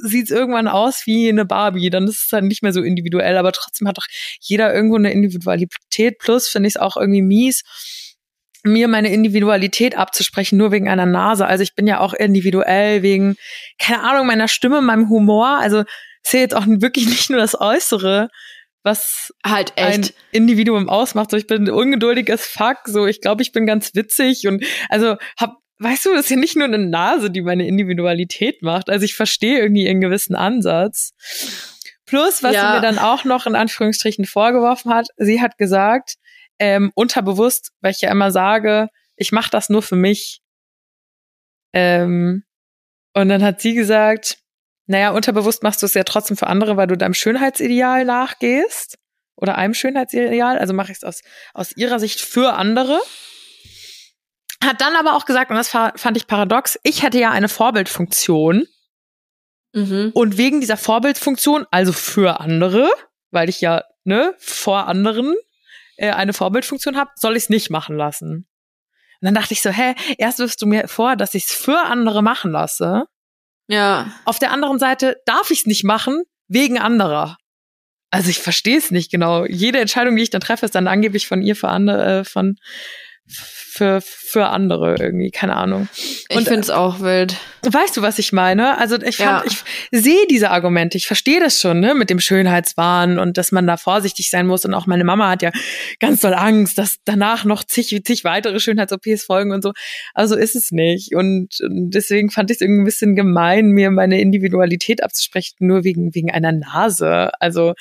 [0.04, 3.38] sieht es irgendwann aus wie eine Barbie, dann ist es dann nicht mehr so individuell,
[3.38, 4.08] aber trotzdem hat doch
[4.40, 6.20] jeder irgendwo eine Individualität.
[6.20, 7.64] Plus finde ich es auch irgendwie mies,
[8.64, 11.46] mir meine Individualität abzusprechen, nur wegen einer Nase.
[11.46, 13.36] Also ich bin ja auch individuell wegen,
[13.78, 15.60] keine Ahnung, meiner Stimme, meinem Humor.
[15.60, 15.84] Also
[16.24, 18.30] sehe jetzt auch wirklich nicht nur das Äußere,
[18.84, 21.32] was halt echt ein Individuum ausmacht.
[21.32, 25.63] So, ich bin ungeduldiges Fuck, so ich glaube, ich bin ganz witzig und also hab
[25.84, 28.90] weißt du, das ist ja nicht nur eine Nase, die meine Individualität macht.
[28.90, 31.14] Also ich verstehe irgendwie einen gewissen Ansatz.
[32.06, 32.68] Plus, was ja.
[32.68, 36.16] sie mir dann auch noch in Anführungsstrichen vorgeworfen hat, sie hat gesagt,
[36.60, 40.42] ähm, unterbewusst, weil ich ja immer sage, ich mache das nur für mich.
[41.74, 42.44] Ähm,
[43.14, 44.38] und dann hat sie gesagt,
[44.86, 48.98] naja, unterbewusst machst du es ja trotzdem für andere, weil du deinem Schönheitsideal nachgehst
[49.36, 50.58] oder einem Schönheitsideal.
[50.58, 51.22] Also mache ich es aus,
[51.54, 53.00] aus ihrer Sicht für andere.
[54.64, 58.66] Hat dann aber auch gesagt, und das fand ich paradox, ich hätte ja eine Vorbildfunktion.
[59.74, 60.12] Mhm.
[60.14, 62.90] Und wegen dieser Vorbildfunktion, also für andere,
[63.32, 65.36] weil ich ja ne, vor anderen
[65.98, 68.48] äh, eine Vorbildfunktion habe, soll ich es nicht machen lassen.
[69.22, 71.80] Und dann dachte ich so, hä, erst wirfst du mir vor, dass ich es für
[71.86, 73.06] andere machen lasse.
[73.68, 74.12] Ja.
[74.26, 77.38] Auf der anderen Seite darf ich es nicht machen, wegen anderer.
[78.12, 79.46] Also ich verstehe es nicht genau.
[79.46, 82.58] Jede Entscheidung, die ich dann treffe, ist dann angeblich von ihr für andere, äh, von
[83.26, 85.88] für, für andere irgendwie, keine Ahnung.
[86.30, 87.36] Und, ich finde es auch wild.
[87.64, 88.78] Weißt du, was ich meine?
[88.78, 89.52] Also ich, fand, ja.
[89.92, 93.66] ich sehe diese Argumente, ich verstehe das schon, ne, mit dem Schönheitswahn und dass man
[93.66, 94.66] da vorsichtig sein muss.
[94.66, 95.52] Und auch meine Mama hat ja
[96.00, 99.72] ganz doll Angst, dass danach noch zig, zig weitere Schönheits-OPs folgen und so.
[100.14, 101.16] Also ist es nicht.
[101.16, 105.84] Und, und deswegen fand ich es irgendwie ein bisschen gemein, mir meine Individualität abzusprechen, nur
[105.84, 107.32] wegen, wegen einer Nase.
[107.40, 107.74] Also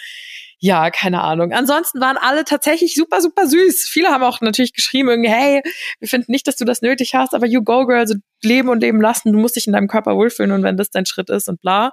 [0.65, 1.53] ja, keine Ahnung.
[1.53, 3.89] Ansonsten waren alle tatsächlich super, super süß.
[3.91, 5.61] Viele haben auch natürlich geschrieben, irgendwie, hey,
[5.99, 8.81] wir finden nicht, dass du das nötig hast, aber you go, girl, so leben und
[8.81, 9.33] leben lassen.
[9.33, 11.91] Du musst dich in deinem Körper wohlfühlen und wenn das dein Schritt ist und bla.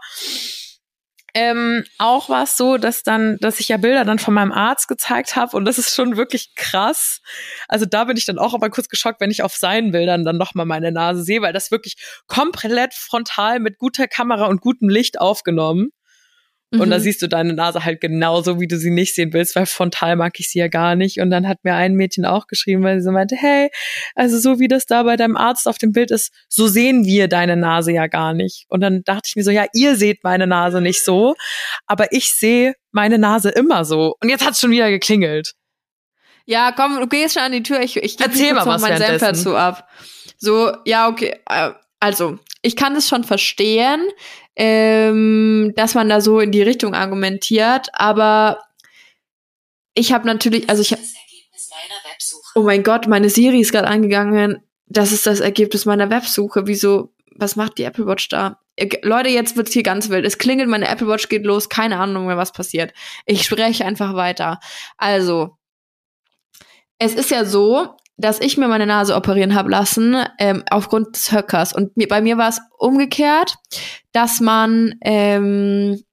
[1.34, 4.88] Ähm, auch war es so, dass dann, dass ich ja Bilder dann von meinem Arzt
[4.88, 7.22] gezeigt habe und das ist schon wirklich krass.
[7.68, 10.38] Also da bin ich dann auch aber kurz geschockt, wenn ich auf seinen Bildern dann
[10.38, 11.96] nochmal meine Nase sehe, weil das wirklich
[12.28, 15.90] komplett frontal mit guter Kamera und gutem Licht aufgenommen.
[16.72, 17.02] Und da mhm.
[17.02, 20.40] siehst du deine Nase halt genauso, wie du sie nicht sehen willst, weil frontal mag
[20.40, 21.20] ich sie ja gar nicht.
[21.20, 23.72] Und dann hat mir ein Mädchen auch geschrieben, weil sie so meinte, hey,
[24.14, 27.28] also so wie das da bei deinem Arzt auf dem Bild ist, so sehen wir
[27.28, 28.66] deine Nase ja gar nicht.
[28.70, 31.34] Und dann dachte ich mir so, ja, ihr seht meine Nase nicht so,
[31.88, 34.16] aber ich sehe meine Nase immer so.
[34.22, 35.54] Und jetzt hat's schon wieder geklingelt.
[36.46, 37.82] Ja, komm, du gehst schon an die Tür.
[37.82, 39.88] Ich, ich gebe mal was mein Senf dazu ab.
[40.38, 41.40] So, ja, okay.
[41.50, 44.02] Äh, also, ich kann das schon verstehen
[44.60, 48.60] ähm, dass man da so in die Richtung argumentiert, aber
[49.94, 51.02] ich habe natürlich, also ich habe
[52.56, 54.62] Oh mein Gott, meine Siri ist gerade angegangen.
[54.88, 56.68] Das ist das Ergebnis meiner Websuche.
[56.68, 57.14] Wieso?
[57.36, 58.60] Was macht die Apple Watch da?
[59.04, 60.26] Leute, jetzt wird's hier ganz wild.
[60.26, 62.92] Es klingelt, meine Apple Watch geht los, keine Ahnung mehr, was passiert.
[63.26, 64.60] Ich spreche einfach weiter.
[64.98, 65.58] Also,
[66.98, 71.32] es ist ja so, dass ich mir meine Nase operieren habe lassen ähm, aufgrund des
[71.32, 71.74] Höckers.
[71.74, 73.56] Und mir, bei mir war es umgekehrt,
[74.12, 76.04] dass man ähm,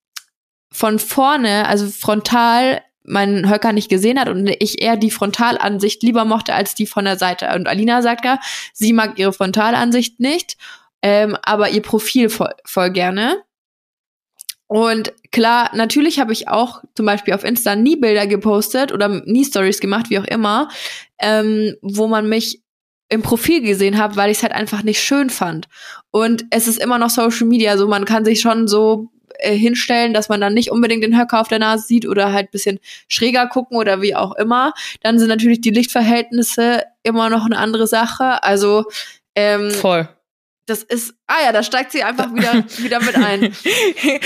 [0.72, 6.24] von vorne, also frontal, meinen Höcker nicht gesehen hat und ich eher die Frontalansicht lieber
[6.24, 7.48] mochte als die von der Seite.
[7.54, 8.38] Und Alina sagt ja,
[8.72, 10.56] sie mag ihre Frontalansicht nicht,
[11.02, 13.42] ähm, aber ihr Profil voll, voll gerne.
[14.68, 19.44] Und klar, natürlich habe ich auch zum Beispiel auf Insta nie Bilder gepostet oder nie
[19.44, 20.68] Stories gemacht, wie auch immer,
[21.20, 22.62] ähm, wo man mich
[23.08, 25.68] im Profil gesehen hat, weil ich es halt einfach nicht schön fand.
[26.10, 30.12] Und es ist immer noch Social Media, so man kann sich schon so äh, hinstellen,
[30.12, 33.46] dass man dann nicht unbedingt den Höcker auf der Nase sieht oder halt bisschen schräger
[33.46, 34.72] gucken oder wie auch immer.
[35.02, 38.42] Dann sind natürlich die Lichtverhältnisse immer noch eine andere Sache.
[38.42, 38.86] Also
[39.36, 40.08] ähm, voll
[40.66, 43.52] das ist, ah ja, da steigt sie einfach wieder, wieder mit ein.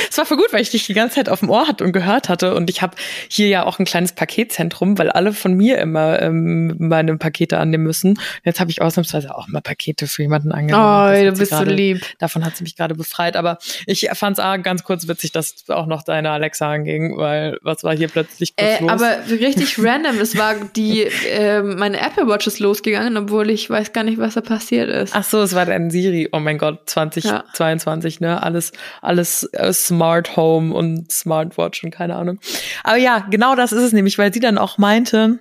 [0.09, 1.93] Es war voll gut, weil ich dich die ganze Zeit auf dem Ohr hatte und
[1.93, 2.55] gehört hatte.
[2.55, 2.97] Und ich habe
[3.29, 7.85] hier ja auch ein kleines Paketzentrum, weil alle von mir immer ähm, meine Pakete annehmen
[7.85, 8.19] müssen.
[8.45, 11.15] Jetzt habe ich ausnahmsweise auch mal Pakete für jemanden angenommen.
[11.15, 12.05] Oh, du bist grade, so lieb.
[12.19, 13.37] Davon hat sie mich gerade befreit.
[13.37, 17.85] Aber ich fand es ganz kurz witzig, dass auch noch deine Alexa anging, weil was
[17.85, 18.91] war hier plötzlich äh, los?
[18.91, 20.19] Aber richtig random.
[20.21, 24.35] Es war die, äh, meine Apple Watch ist losgegangen, obwohl ich weiß gar nicht, was
[24.35, 25.15] da passiert ist.
[25.15, 28.29] Ach so, es war dein Siri oh mein Gott, 2022, ja.
[28.29, 28.42] ne?
[28.42, 32.38] Alles, alles äh, Smart Home und Smartwatch und keine Ahnung.
[32.85, 35.40] Aber ja, genau das ist es nämlich, weil sie dann auch meinte,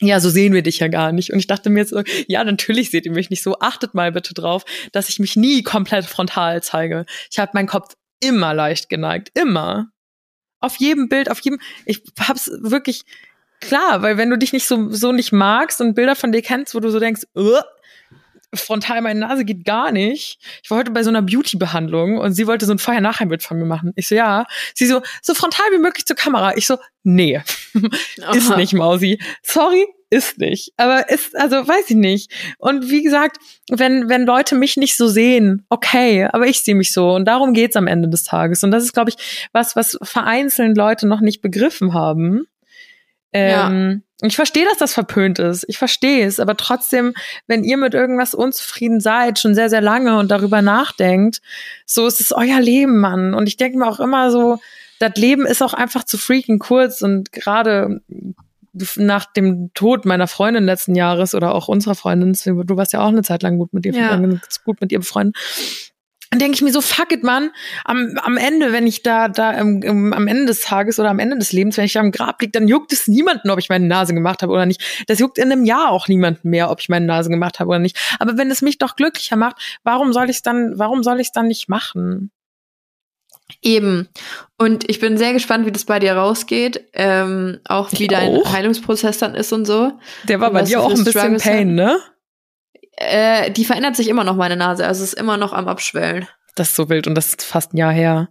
[0.00, 1.32] ja, so sehen wir dich ja gar nicht.
[1.32, 3.58] Und ich dachte mir jetzt, so, ja, natürlich seht ihr mich nicht so.
[3.60, 7.06] Achtet mal bitte drauf, dass ich mich nie komplett frontal zeige.
[7.30, 9.88] Ich habe meinen Kopf immer leicht geneigt, immer.
[10.60, 13.04] Auf jedem Bild, auf jedem, ich hab's wirklich
[13.60, 16.74] klar, weil wenn du dich nicht so so nicht magst und Bilder von dir kennst,
[16.74, 17.22] wo du so denkst,
[18.56, 20.38] frontal meine Nase geht gar nicht.
[20.62, 23.64] Ich war heute bei so einer Beauty-Behandlung und sie wollte so ein Vorher-Nachher-Bild von mir
[23.64, 23.92] machen.
[23.96, 24.46] Ich so, ja.
[24.74, 26.56] Sie so, so frontal wie möglich zur Kamera.
[26.56, 27.40] Ich so, nee.
[28.32, 29.18] ist nicht, Mausi.
[29.42, 30.72] Sorry, ist nicht.
[30.76, 32.32] Aber ist, also weiß ich nicht.
[32.58, 33.38] Und wie gesagt,
[33.70, 37.12] wenn, wenn Leute mich nicht so sehen, okay, aber ich sehe mich so.
[37.12, 38.62] Und darum geht's am Ende des Tages.
[38.62, 42.46] Und das ist, glaube ich, was, was vereinzelt Leute noch nicht begriffen haben.
[43.32, 44.26] Ähm, ja.
[44.28, 45.64] Ich verstehe, dass das verpönt ist.
[45.68, 46.40] Ich verstehe es.
[46.40, 47.12] Aber trotzdem,
[47.46, 51.42] wenn ihr mit irgendwas unzufrieden seid, schon sehr, sehr lange und darüber nachdenkt,
[51.84, 53.34] so ist es euer Leben, Mann.
[53.34, 54.58] Und ich denke mir auch immer so,
[55.00, 58.00] das Leben ist auch einfach zu freaking kurz und gerade
[58.96, 63.08] nach dem Tod meiner Freundin letzten Jahres oder auch unserer Freundin, du warst ja auch
[63.08, 64.16] eine Zeit lang gut mit ihr, Ja.
[64.64, 65.36] gut mit ihr befreundet,
[66.36, 67.50] dann denke ich mir so, fuck it, Mann,
[67.84, 71.18] am, am Ende, wenn ich da, da im, im, am Ende des Tages oder am
[71.18, 73.70] Ende des Lebens, wenn ich da im Grab liege, dann juckt es niemanden, ob ich
[73.70, 74.82] meine Nase gemacht habe oder nicht.
[75.06, 77.78] Das juckt in einem Jahr auch niemanden mehr, ob ich meine Nase gemacht habe oder
[77.78, 77.98] nicht.
[78.18, 81.28] Aber wenn es mich doch glücklicher macht, warum soll ich es dann, warum soll ich
[81.28, 82.30] es dann nicht machen?
[83.62, 84.08] Eben.
[84.58, 86.84] Und ich bin sehr gespannt, wie das bei dir rausgeht.
[86.92, 88.52] Ähm, auch wie Ich dein auch.
[88.52, 89.92] Heilungsprozess dann ist und so.
[90.24, 91.98] Der war Und bei dir auch ein bisschen Struggles Pain, ne?
[92.96, 94.86] Äh, die verändert sich immer noch, meine Nase.
[94.86, 96.26] Also es ist immer noch am Abschwellen.
[96.54, 98.28] Das ist so wild und das ist fast ein Jahr her.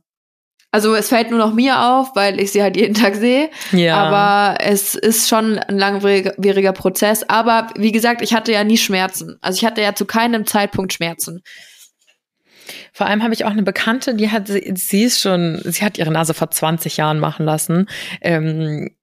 [0.71, 3.49] Also es fällt nur noch mir auf, weil ich sie halt jeden Tag sehe.
[3.71, 3.95] Ja.
[3.95, 7.23] Aber es ist schon ein langwieriger Prozess.
[7.29, 9.37] Aber wie gesagt, ich hatte ja nie Schmerzen.
[9.41, 11.43] Also ich hatte ja zu keinem Zeitpunkt Schmerzen.
[12.91, 16.11] Vor allem habe ich auch eine Bekannte, die hat, sie ist schon, sie hat ihre
[16.11, 17.87] Nase vor 20 Jahren machen lassen.
[18.19, 18.95] Ähm,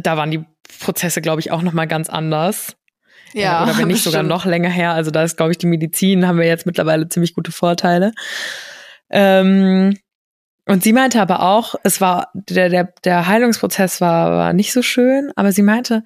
[0.00, 0.44] da waren die
[0.80, 2.76] Prozesse, glaube ich, auch noch mal ganz anders.
[3.32, 3.60] Ja.
[3.60, 4.92] Äh, Oder wenn nicht sogar noch länger her.
[4.92, 8.12] Also da ist, glaube ich, die Medizin, haben wir jetzt mittlerweile ziemlich gute Vorteile.
[9.10, 9.96] Ähm,
[10.68, 14.82] und sie meinte aber auch, es war, der, der, der Heilungsprozess war, war nicht so
[14.82, 16.02] schön, aber sie meinte,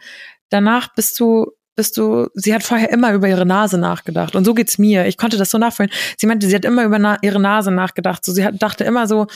[0.51, 4.37] danach bist du, bist du, sie hat vorher immer über ihre Nase nachgedacht.
[4.37, 5.07] Und so geht's mir.
[5.07, 5.91] Ich konnte das so nachfühlen.
[6.19, 8.23] Sie meinte, sie hat immer über na ihre Nase nachgedacht.
[8.25, 9.29] So, sie hat, dachte immer so,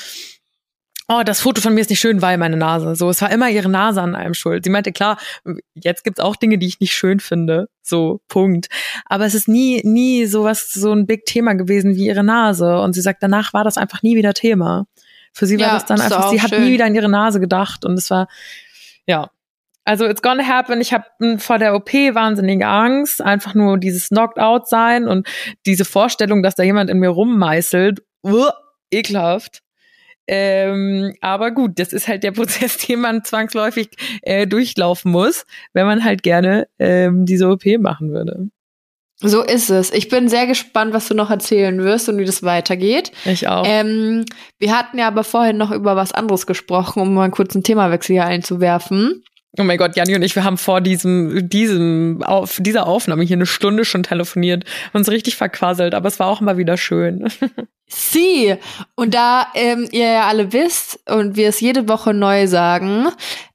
[1.09, 2.95] oh, das Foto von mir ist nicht schön, weil meine Nase.
[2.97, 4.64] So, es war immer ihre Nase an allem schuld.
[4.64, 5.19] Sie meinte, klar,
[5.75, 7.69] jetzt gibt's auch Dinge, die ich nicht schön finde.
[7.83, 8.69] So, Punkt.
[9.07, 12.79] Aber es ist nie, nie sowas, so ein Big Thema gewesen wie ihre Nase.
[12.81, 14.87] Und sie sagt, danach war das einfach nie wieder Thema.
[15.33, 16.64] Für sie war Ja, das dann einfach, sie auch hat schön.
[16.64, 17.85] nie wieder an ihre Nase gedacht.
[17.85, 18.29] Und es war,
[19.07, 19.31] ja.
[19.87, 20.81] Also, it's gonna happen.
[20.81, 21.05] Ich habe
[21.38, 23.21] vor der OP wahnsinnige Angst.
[23.21, 25.27] Einfach nur dieses Knocked out sein und
[25.67, 28.03] diese Vorstellung, dass da jemand in mir rummeißelt.
[28.23, 28.55] Uah,
[28.90, 29.61] ekelhaft.
[30.26, 33.90] Ähm, aber gut, das ist halt der Prozess, den man zwangsläufig
[34.22, 38.48] äh, durchlaufen muss, wenn man halt gerne ähm, diese OP machen würde.
[39.20, 39.92] So ist es.
[39.92, 43.12] Ich bin sehr gespannt, was du noch erzählen wirst und wie das weitergeht.
[43.24, 43.64] Ich auch.
[43.66, 44.24] Ähm,
[44.58, 48.14] wir hatten ja aber vorhin noch über was anderes gesprochen, um mal einen kurzen Themawechsel
[48.14, 49.24] hier einzuwerfen.
[49.59, 53.37] Oh mein Gott, Janni und ich, wir haben vor diesem, diesem, auf dieser Aufnahme hier
[53.37, 57.29] eine Stunde schon telefoniert, uns richtig verquasselt, aber es war auch mal wieder schön.
[57.87, 58.57] Sie!
[58.95, 63.09] Und da ähm, ihr ja alle wisst und wir es jede Woche neu sagen,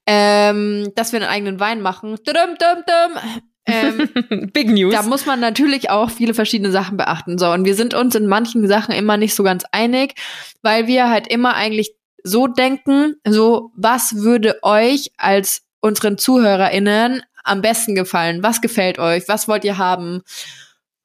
[0.06, 2.16] ähm, dass wir einen eigenen Wein machen.
[2.24, 3.40] Dum, dum, dum.
[3.66, 4.94] Ähm, Big News.
[4.94, 7.38] Da muss man natürlich auch viele verschiedene Sachen beachten.
[7.38, 10.14] So, und wir sind uns in manchen Sachen immer nicht so ganz einig,
[10.62, 17.62] weil wir halt immer eigentlich so denken, so, was würde euch als unseren ZuhörerInnen am
[17.62, 18.42] besten gefallen?
[18.42, 19.28] Was gefällt euch?
[19.28, 20.22] Was wollt ihr haben?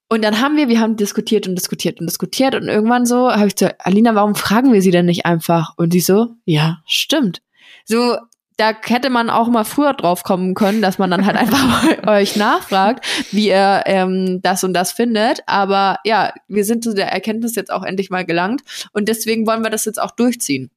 [0.07, 3.47] Und dann haben wir, wir haben diskutiert und diskutiert und diskutiert und irgendwann so habe
[3.47, 5.73] ich zu Alina, warum fragen wir sie denn nicht einfach?
[5.77, 7.41] Und sie so, ja, stimmt.
[7.85, 8.17] So,
[8.57, 12.35] da hätte man auch mal früher drauf kommen können, dass man dann halt einfach euch
[12.35, 15.41] nachfragt, wie ihr ähm, das und das findet.
[15.47, 18.61] Aber ja, wir sind zu der Erkenntnis jetzt auch endlich mal gelangt
[18.93, 20.69] und deswegen wollen wir das jetzt auch durchziehen.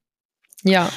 [0.63, 0.89] ja.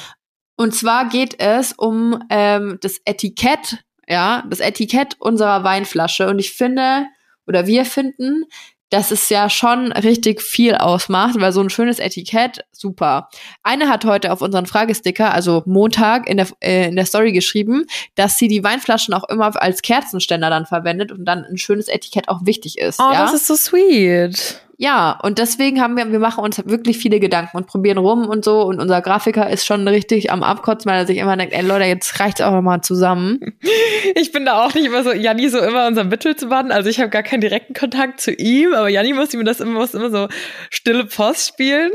[0.55, 6.27] Und zwar geht es um ähm, das Etikett, ja, das Etikett unserer Weinflasche.
[6.27, 7.05] Und ich finde,
[7.47, 8.45] oder wir finden,
[8.93, 13.27] dass es ja schon richtig viel ausmacht, weil so ein schönes Etikett, super.
[13.63, 17.87] Eine hat heute auf unseren Fragesticker, also Montag, in der, äh, in der Story geschrieben,
[18.13, 22.29] dass sie die Weinflaschen auch immer als Kerzenständer dann verwendet und dann ein schönes Etikett
[22.29, 22.99] auch wichtig ist.
[22.99, 23.23] Oh, ja?
[23.23, 24.61] das ist so sweet.
[24.83, 28.43] Ja, und deswegen haben wir, wir machen uns wirklich viele Gedanken und probieren rum und
[28.43, 28.63] so.
[28.63, 31.85] Und unser Grafiker ist schon richtig am Abkotzen, weil er sich immer denkt, ey Leute,
[31.85, 33.39] jetzt reicht's auch mal zusammen.
[34.15, 36.71] Ich bin da auch nicht immer so, Janni so immer unser Mittelzuwand.
[36.71, 39.79] Also ich habe gar keinen direkten Kontakt zu ihm, aber Janni muss ihm das immer,
[39.79, 40.27] muss immer so
[40.69, 41.89] stille Post spielen.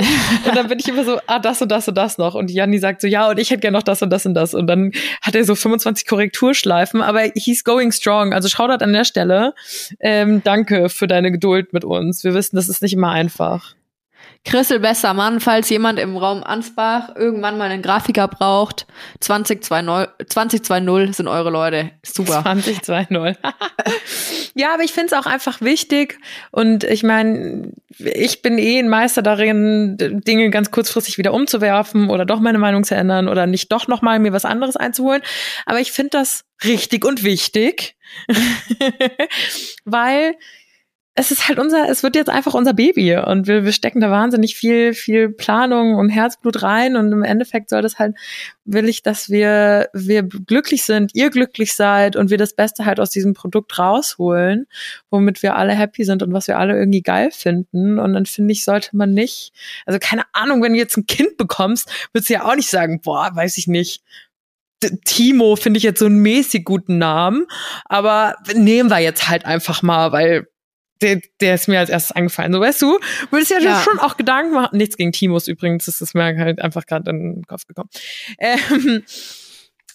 [0.46, 2.34] Und dann bin ich immer so, ah, das und das und das noch.
[2.34, 4.54] Und Janni sagt so, ja, und ich hätte gerne noch das und das und das.
[4.54, 8.32] Und dann hat er so 25 Korrekturschleifen, aber he's going strong.
[8.32, 9.54] Also Shoutout an der Stelle.
[10.00, 12.24] Ähm, danke für deine Geduld mit uns.
[12.24, 13.74] Wir wissen, das ist nicht immer einfach.
[14.44, 18.86] Christel besser Mann, falls jemand im Raum Ansbach irgendwann mal einen Grafiker braucht,
[19.20, 21.90] 2020, 2020 sind eure Leute.
[22.02, 22.42] Super.
[22.42, 23.36] 2020.
[24.54, 26.18] ja, aber ich finde es auch einfach wichtig.
[26.50, 32.24] Und ich meine, ich bin eh ein Meister darin, Dinge ganz kurzfristig wieder umzuwerfen oder
[32.24, 35.22] doch meine Meinung zu ändern oder nicht doch nochmal mir was anderes einzuholen.
[35.66, 37.96] Aber ich finde das richtig und wichtig,
[39.84, 40.36] weil
[41.18, 44.08] es ist halt unser, es wird jetzt einfach unser Baby und wir, wir stecken da
[44.08, 48.14] wahnsinnig viel, viel Planung und Herzblut rein und im Endeffekt soll das halt,
[48.64, 53.00] will ich, dass wir, wir glücklich sind, ihr glücklich seid und wir das Beste halt
[53.00, 54.68] aus diesem Produkt rausholen,
[55.10, 57.98] womit wir alle happy sind und was wir alle irgendwie geil finden.
[57.98, 59.52] Und dann finde ich, sollte man nicht,
[59.86, 63.00] also keine Ahnung, wenn du jetzt ein Kind bekommst, würdest du ja auch nicht sagen,
[63.00, 64.04] boah, weiß ich nicht,
[65.04, 67.46] Timo finde ich jetzt so einen mäßig guten Namen,
[67.86, 70.46] aber nehmen wir jetzt halt einfach mal, weil
[71.00, 72.52] der, der ist mir als erstes eingefallen.
[72.52, 72.98] So, weißt du,
[73.30, 73.80] würdest ja, ja.
[73.80, 74.76] schon auch Gedanken machen.
[74.76, 77.90] Nichts gegen Timos übrigens, das ist mir halt einfach gerade in den Kopf gekommen.
[78.38, 79.04] Ähm,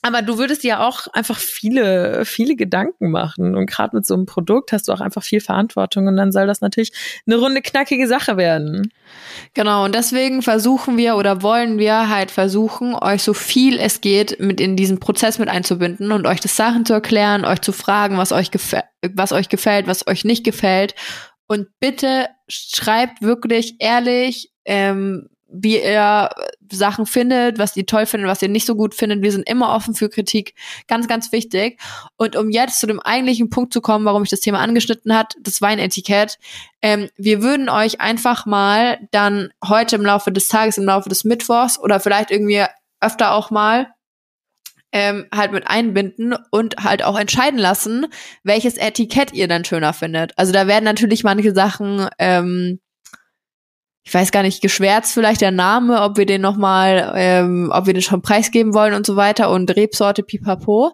[0.05, 3.55] aber du würdest dir auch einfach viele, viele Gedanken machen.
[3.55, 6.07] Und gerade mit so einem Produkt hast du auch einfach viel Verantwortung.
[6.07, 6.91] Und dann soll das natürlich
[7.25, 8.91] eine runde, knackige Sache werden.
[9.53, 9.85] Genau.
[9.85, 14.59] Und deswegen versuchen wir oder wollen wir halt versuchen, euch so viel es geht mit
[14.59, 18.33] in diesen Prozess mit einzubinden und euch das Sachen zu erklären, euch zu fragen, was
[18.33, 18.83] euch gefällt,
[19.13, 20.95] was euch gefällt, was euch nicht gefällt.
[21.47, 26.29] Und bitte schreibt wirklich ehrlich, ähm, wie ihr
[26.71, 29.21] Sachen findet, was ihr toll findet, was ihr nicht so gut findet.
[29.21, 30.55] Wir sind immer offen für Kritik.
[30.87, 31.79] Ganz, ganz wichtig.
[32.17, 35.35] Und um jetzt zu dem eigentlichen Punkt zu kommen, warum ich das Thema angeschnitten hat,
[35.41, 36.39] das Weinetikett.
[36.81, 41.23] Ähm, wir würden euch einfach mal dann heute im Laufe des Tages, im Laufe des
[41.23, 42.65] Mittwochs oder vielleicht irgendwie
[42.99, 43.93] öfter auch mal
[44.93, 48.05] ähm, halt mit einbinden und halt auch entscheiden lassen,
[48.43, 50.37] welches Etikett ihr dann schöner findet.
[50.37, 52.79] Also da werden natürlich manche Sachen ähm,
[54.05, 57.93] ich weiß gar nicht, geschwärzt vielleicht der Name, ob wir den nochmal, ähm, ob wir
[57.93, 60.91] den schon preisgeben wollen und so weiter und Rebsorte pipapo.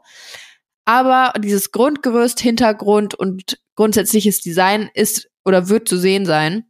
[0.86, 6.66] Aber dieses Grundgerüst, Hintergrund und grundsätzliches Design ist oder wird zu sehen sein.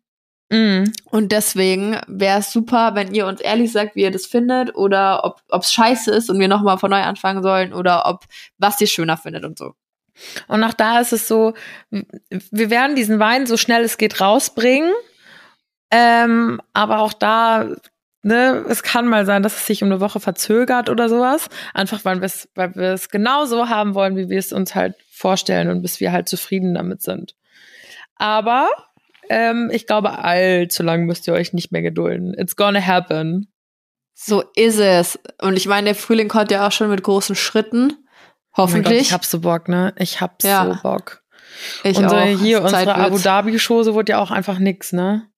[0.50, 0.86] Mm.
[1.06, 5.24] Und deswegen wäre es super, wenn ihr uns ehrlich sagt, wie ihr das findet oder
[5.24, 8.26] ob es scheiße ist und wir nochmal von neu anfangen sollen oder ob
[8.58, 9.74] was ihr schöner findet und so.
[10.48, 11.54] Und auch da ist es so,
[11.90, 14.92] wir werden diesen Wein so schnell es geht rausbringen.
[15.92, 17.68] Ähm, aber auch da,
[18.22, 21.50] ne, es kann mal sein, dass es sich um eine Woche verzögert oder sowas.
[21.74, 24.76] Einfach weil wir es, weil wir es genau so haben wollen, wie wir es uns
[24.76, 27.36] halt vorstellen und bis wir halt zufrieden damit sind.
[28.16, 28.70] Aber
[29.30, 32.34] ähm, ich glaube, allzu lang müsst ihr euch nicht mehr gedulden.
[32.38, 33.52] It's gonna happen.
[34.14, 35.18] So ist es.
[35.42, 37.94] Und ich meine, der Frühling kommt ja auch schon mit großen Schritten.
[38.58, 38.86] Hoffentlich.
[38.86, 39.94] Oh Gott, ich hab so Bock, ne?
[39.98, 40.66] Ich hab ja.
[40.66, 41.22] so Bock.
[41.84, 42.40] Ich unsere, auch.
[42.40, 45.29] Hier, unsere Abu Dhabi-Show, so wurde ja auch einfach nix, ne?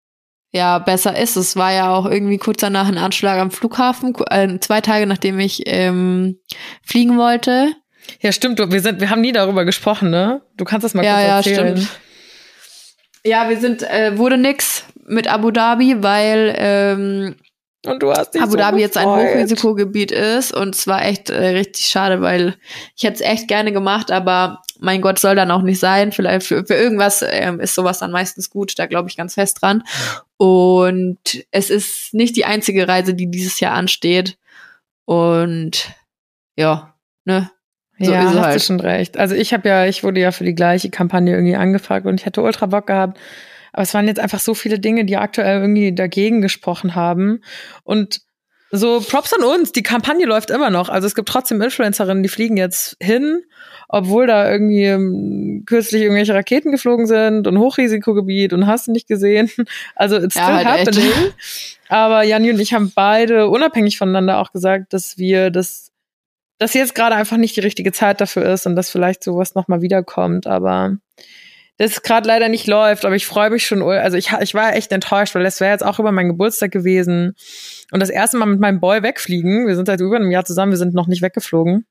[0.52, 1.36] Ja besser ist.
[1.36, 5.39] Es war ja auch irgendwie kurz danach ein Anschlag am Flughafen, äh, zwei Tage nachdem
[5.39, 6.39] ich ähm,
[6.84, 7.74] fliegen wollte.
[8.20, 8.60] Ja, stimmt.
[8.60, 10.41] Wir sind, wir haben nie darüber gesprochen, ne?
[10.58, 11.78] Du kannst das mal ja, kurz ja, erzählen.
[11.78, 11.99] Stimmt.
[13.24, 17.36] Ja, wir sind, äh, wurde nix mit Abu Dhabi, weil ähm,
[17.86, 21.30] und du hast dich Abu so Dhabi jetzt ein Hochrisikogebiet ist und es war echt
[21.30, 22.56] äh, richtig schade, weil
[22.95, 26.12] ich hätte es echt gerne gemacht, aber mein Gott soll dann auch nicht sein.
[26.12, 29.62] Vielleicht für, für irgendwas ähm, ist sowas dann meistens gut, da glaube ich ganz fest
[29.62, 29.84] dran.
[30.38, 31.20] Und
[31.52, 34.38] es ist nicht die einzige Reise, die dieses Jahr ansteht.
[35.06, 35.94] Und
[36.58, 37.52] ja, ne?
[38.00, 38.56] So ja, ist hast halt.
[38.56, 39.18] du schon recht.
[39.18, 42.26] Also ich habe ja, ich wurde ja für die gleiche Kampagne irgendwie angefragt und ich
[42.26, 43.20] hatte ultra Bock gehabt.
[43.74, 47.44] Aber es waren jetzt einfach so viele Dinge, die aktuell irgendwie dagegen gesprochen haben.
[47.84, 48.22] Und
[48.72, 50.88] so Props an uns, die Kampagne läuft immer noch.
[50.90, 53.44] Also es gibt trotzdem Influencerinnen, die fliegen jetzt hin,
[53.90, 59.08] obwohl da irgendwie ähm, kürzlich irgendwelche Raketen geflogen sind und Hochrisikogebiet und hast du nicht
[59.08, 59.52] gesehen.
[59.96, 61.12] Also it's still ja, halt happening.
[61.12, 61.80] Echt.
[61.90, 65.92] Aber Janni und ich haben beide unabhängig voneinander auch gesagt, dass wir das,
[66.58, 69.82] dass jetzt gerade einfach nicht die richtige Zeit dafür ist und dass vielleicht sowas nochmal
[69.82, 70.48] wiederkommt.
[70.48, 70.98] Aber
[71.78, 73.82] das gerade leider nicht läuft, aber ich freue mich schon.
[73.82, 77.36] Also ich, ich war echt enttäuscht, weil das wäre jetzt auch über meinen Geburtstag gewesen.
[77.92, 79.68] Und das erste Mal mit meinem Boy wegfliegen.
[79.68, 81.86] Wir sind seit über einem Jahr zusammen, wir sind noch nicht weggeflogen.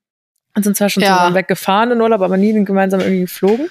[0.55, 1.15] Und sind zwar schon ja.
[1.15, 3.69] zusammen weggefahren in Urlaub, aber nie gemeinsam irgendwie geflogen.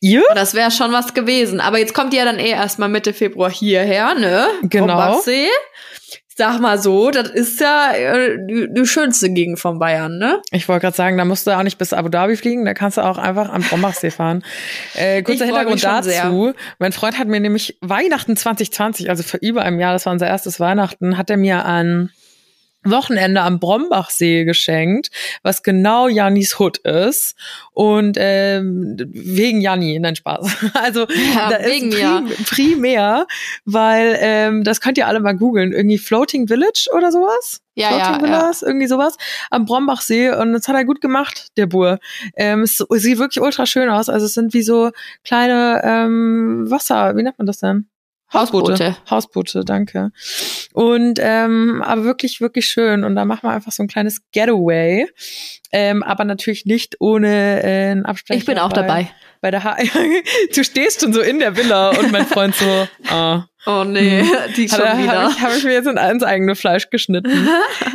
[0.00, 0.22] Ihr?
[0.34, 1.60] Das wäre schon was gewesen.
[1.60, 4.46] Aber jetzt kommt ihr ja dann eh erstmal Mitte Februar hierher, ne?
[4.62, 5.20] Genau
[6.40, 10.40] sag mal so, das ist ja äh, die, die, schönste Gegend von Bayern, ne?
[10.52, 12.96] Ich wollte gerade sagen, da musst du auch nicht bis Abu Dhabi fliegen, da kannst
[12.96, 14.42] du auch einfach am Brombachsee fahren.
[14.94, 16.08] Äh, kurzer Hintergrund dazu.
[16.08, 16.54] Sehr.
[16.78, 20.28] Mein Freund hat mir nämlich Weihnachten 2020, also für über einem Jahr, das war unser
[20.28, 22.10] erstes Weihnachten, hat er mir an
[22.84, 25.10] Wochenende am Brombachsee geschenkt,
[25.42, 27.36] was genau Jannis Hut ist.
[27.72, 30.56] Und ähm, wegen Janni, nein Spaß.
[30.74, 31.00] Also
[31.34, 33.26] ja, da wegen ist prim, primär,
[33.64, 37.60] weil ähm, das könnt ihr alle mal googeln, irgendwie Floating Village oder sowas.
[37.74, 38.68] Ja, Floating ja, Villas, ja.
[38.68, 39.16] irgendwie sowas
[39.50, 41.98] am Brombachsee und das hat er gut gemacht, der Bur.
[42.36, 44.08] Ähm, es sieht wirklich ultra schön aus.
[44.08, 44.90] Also es sind wie so
[45.24, 47.88] kleine ähm, Wasser, wie nennt man das denn?
[48.32, 48.96] Hausboote.
[49.10, 50.12] Hausboote, danke.
[50.72, 53.02] Und ähm, aber wirklich, wirklich schön.
[53.02, 55.08] Und da machen wir einfach so ein kleines Getaway.
[55.72, 58.40] Ähm, aber natürlich nicht ohne äh, einen Absprechen.
[58.40, 59.10] Ich bin auch bei, dabei.
[59.40, 59.76] Bei der ha
[60.54, 63.46] du stehst schon so in der Villa und mein Freund so, ah.
[63.66, 64.28] Oh nee, hm.
[64.56, 65.22] die schon Hat, wieder.
[65.22, 67.48] Habe ich, hab ich mir jetzt ins eigene Fleisch geschnitten.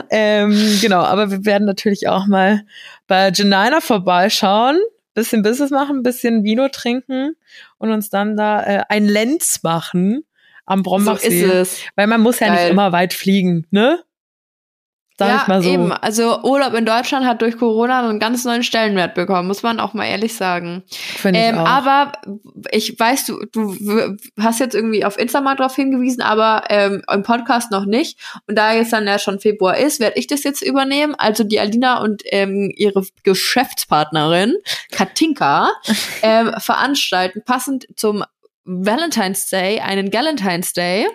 [0.09, 2.61] ähm, genau, aber wir werden natürlich auch mal
[3.07, 4.79] bei Janina vorbeischauen
[5.15, 7.35] bisschen Business machen, bisschen Vino trinken
[7.77, 10.23] und uns dann da äh, ein Lenz machen
[10.65, 11.41] am Brombachsee.
[11.41, 11.81] So ist es.
[11.95, 12.63] Weil man muss ja Geil.
[12.63, 14.03] nicht immer weit fliegen, ne?
[15.17, 15.69] Sag ja, ich mal so.
[15.69, 15.91] eben.
[15.93, 19.93] Also Urlaub in Deutschland hat durch Corona einen ganz neuen Stellenwert bekommen, muss man auch
[19.93, 20.83] mal ehrlich sagen.
[20.89, 21.65] Finde ich Ähm, auch.
[21.65, 22.11] aber
[22.71, 27.23] ich weiß, du, du hast jetzt irgendwie auf Insta mal drauf hingewiesen, aber ähm, im
[27.23, 28.19] Podcast noch nicht.
[28.47, 31.15] Und da jetzt dann ja schon Februar ist, werde ich das jetzt übernehmen.
[31.17, 34.55] Also die Alina und ähm, ihre Geschäftspartnerin
[34.91, 35.69] Katinka
[36.23, 38.25] ähm, veranstalten passend zum
[38.65, 41.07] Valentine's Day einen Galentine's Day.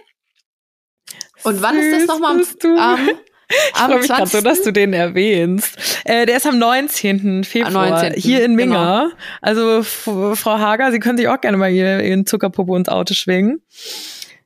[1.43, 2.33] Und wann ist das nochmal?
[2.33, 2.79] Am, bist du.
[2.79, 3.09] am,
[3.51, 4.45] Ich freue mich gerade so, 20..
[4.45, 5.77] dass du den erwähnst.
[6.05, 7.45] Äh, der ist am 19.
[7.45, 8.75] Februar 19., hier in genau.
[8.75, 9.11] Minga.
[9.43, 13.15] Also F Frau Hager, Sie können sich auch gerne mal hier Ihren Zuckerpopo ins Auto
[13.15, 13.61] schwingen.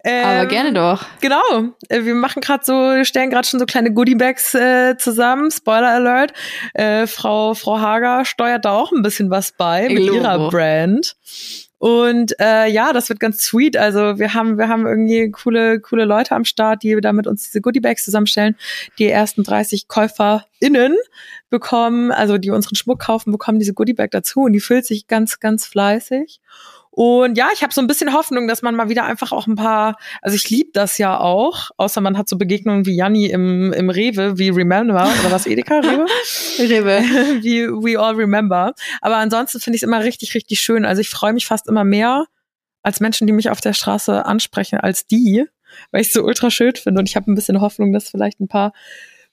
[0.06, 1.04] Aber Ähm, gerne doch.
[1.22, 1.40] Genau.
[1.88, 5.50] Äh, Wir machen gerade so, stellen gerade schon so kleine Goodiebags äh, zusammen.
[5.50, 6.32] Spoiler Alert.
[6.74, 10.16] Äh, Frau Frau Hager steuert da auch ein bisschen was bei mit Logo.
[10.16, 11.16] ihrer Brand.
[11.84, 13.76] Und äh, ja, das wird ganz sweet.
[13.76, 17.42] Also wir haben wir haben irgendwie coole coole Leute am Start, die da mit uns
[17.42, 18.56] diese Goodiebags zusammenstellen.
[18.98, 20.96] Die ersten 30 KäuferInnen
[21.50, 25.40] bekommen, also die unseren Schmuck kaufen, bekommen diese Goodiebag dazu und die füllt sich ganz
[25.40, 26.40] ganz fleißig.
[26.96, 29.56] Und ja, ich habe so ein bisschen Hoffnung, dass man mal wieder einfach auch ein
[29.56, 33.72] paar, also ich lieb das ja auch, außer man hat so Begegnungen wie Janni im,
[33.72, 36.06] im Rewe, wie Remember, oder was, Edeka, Rewe?
[36.60, 37.00] Rewe.
[37.42, 38.74] wie We All Remember.
[39.00, 40.84] Aber ansonsten finde ich es immer richtig, richtig schön.
[40.84, 42.26] Also ich freue mich fast immer mehr
[42.84, 45.46] als Menschen, die mich auf der Straße ansprechen, als die,
[45.90, 47.00] weil ich es so ultra schön finde.
[47.00, 48.72] Und ich habe ein bisschen Hoffnung, dass vielleicht ein paar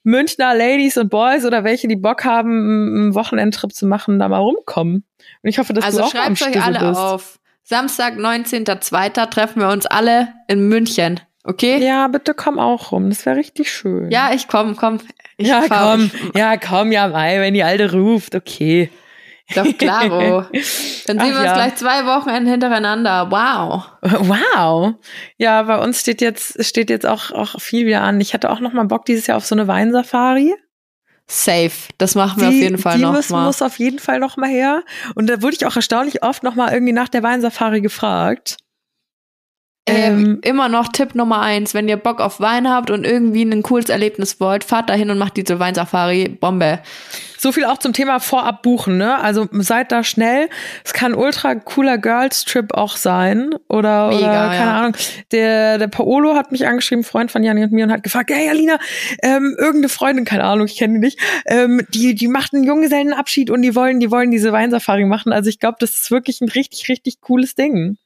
[0.02, 2.50] Münchner Ladies und Boys oder welche, die Bock haben,
[2.96, 5.06] einen Wochenendtrip zu machen, da mal rumkommen.
[5.44, 7.38] Und ich hoffe, dass Also du auch am schreibt euch alle auf.
[7.72, 9.30] Samstag, 19.02.
[9.30, 11.22] treffen wir uns alle in München.
[11.46, 11.78] Okay?
[11.82, 13.10] Ja, bitte komm auch rum.
[13.10, 14.12] Das wäre richtig schön.
[14.12, 15.00] Ja, ich komm, komm.
[15.38, 16.12] Ich ja, fahr- komm.
[16.36, 18.92] Ja, komm, ja, Mai, wenn die Alte ruft, okay.
[19.56, 20.42] Doch, klaro.
[20.52, 21.54] Dann sehen Ach wir uns ja.
[21.54, 23.32] gleich zwei Wochenenden hintereinander.
[23.32, 23.86] Wow.
[24.02, 24.96] Wow.
[25.38, 28.20] Ja, bei uns steht jetzt, steht jetzt auch, auch viel wieder an.
[28.20, 30.54] Ich hatte auch noch mal Bock dieses Jahr auf so eine Weinsafari.
[31.32, 31.72] Safe.
[31.98, 33.46] Das machen wir auf jeden Fall die noch muss, mal.
[33.46, 34.84] muss auf jeden Fall noch mal her.
[35.16, 38.58] Und da wurde ich auch erstaunlich oft noch mal irgendwie nach der Weinsafari gefragt.
[39.92, 41.74] Ähm, immer noch Tipp Nummer eins.
[41.74, 45.18] Wenn ihr Bock auf Wein habt und irgendwie ein cooles Erlebnis wollt, fahrt dahin und
[45.18, 46.30] macht diese Weinsafari.
[46.30, 46.80] Bombe.
[47.42, 49.18] So viel auch zum Thema vorab buchen, ne?
[49.18, 50.48] Also seid da schnell.
[50.86, 54.78] Es kann ein ultra cooler Girls Trip auch sein oder Mega, oder keine ja.
[54.78, 54.94] Ahnung.
[55.32, 58.48] Der der Paolo hat mich angeschrieben, Freund von Janni und mir und hat gefragt, hey
[58.48, 58.78] Alina,
[59.24, 63.50] ähm, irgendeine Freundin, keine Ahnung, ich kenne die nicht, ähm, die die macht einen Junggesellenabschied
[63.50, 65.34] und die wollen die wollen diese Weinsafari machen.
[65.34, 67.98] Also ich glaube, das ist wirklich ein richtig richtig cooles Ding.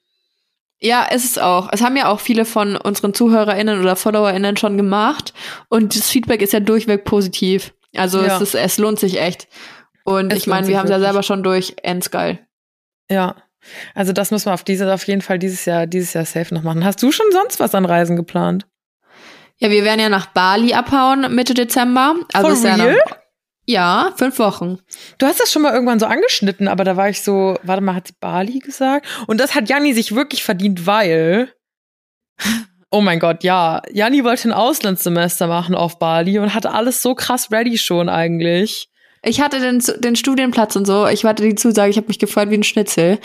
[0.81, 1.69] Ja, ist es auch.
[1.71, 5.33] Es haben ja auch viele von unseren ZuhörerInnen oder FollowerInnen schon gemacht.
[5.69, 7.73] Und das Feedback ist ja durchweg positiv.
[7.95, 8.35] Also Ja.
[8.35, 9.47] es, ist, es lohnt sich echt.
[10.03, 11.75] Und Es ich meine, wir haben es ja selber schon durch.
[11.81, 12.39] Endgeil.
[13.09, 13.35] Ja.
[13.95, 16.61] Also das müssen wir auf diese auf jeden Fall dieses Jahr dieses Jahr safe noch
[16.61, 16.85] machen.
[16.85, 18.67] Hast du schon sonst was an Reisen geplant?
[19.57, 22.15] Ja, wir werden ja nach Bali abhauen Mitte Dezember.
[22.33, 22.95] Also For ist ja, real?
[23.09, 23.17] noch,
[23.65, 24.79] ja, fünf Wochen.
[25.17, 27.95] Du hast das schon mal irgendwann so angeschnitten, aber da war ich so, warte mal,
[27.95, 29.07] hat sie Bali gesagt?
[29.27, 31.51] Und das hat Janni sich wirklich verdient, weil,
[32.91, 37.15] oh mein Gott, ja, Janni wollte ein Auslandssemester machen auf Bali und hatte alles so
[37.15, 38.89] krass ready schon eigentlich.
[39.27, 41.07] Ich hatte den, den Studienplatz und so.
[41.07, 43.17] Ich hatte die Zusage, ich habe mich gefreut wie ein Schnitzel.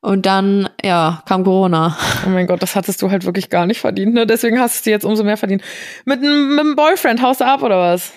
[0.00, 1.98] Und dann, ja, kam Corona.
[2.24, 4.24] Oh mein Gott, das hattest du halt wirklich gar nicht verdient, ne?
[4.24, 5.62] Deswegen hast du es dir jetzt umso mehr verdient.
[6.04, 8.12] Mit einem, mit einem Boyfriend, haust du ab oder was?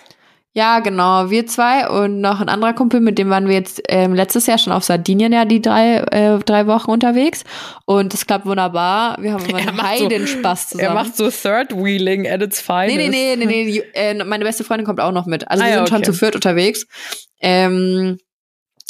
[0.54, 1.30] Ja, genau.
[1.30, 4.58] Wir zwei und noch ein anderer Kumpel, mit dem waren wir jetzt ähm, letztes Jahr
[4.58, 7.46] schon auf Sardinien ja die drei, äh, drei Wochen unterwegs.
[7.86, 9.16] Und das klappt wunderbar.
[9.22, 10.90] Wir haben immer Er einen macht so- Heidenspaß zusammen.
[10.90, 12.98] Er macht so Third Wheeling at its finest.
[12.98, 13.66] nee, nee, nee, nee, nee.
[13.72, 15.50] Die, äh, meine beste Freundin kommt auch noch mit.
[15.50, 16.06] Also Ah wir ja, sind schon okay.
[16.12, 16.86] zu viert unterwegs.
[17.40, 18.18] Ähm,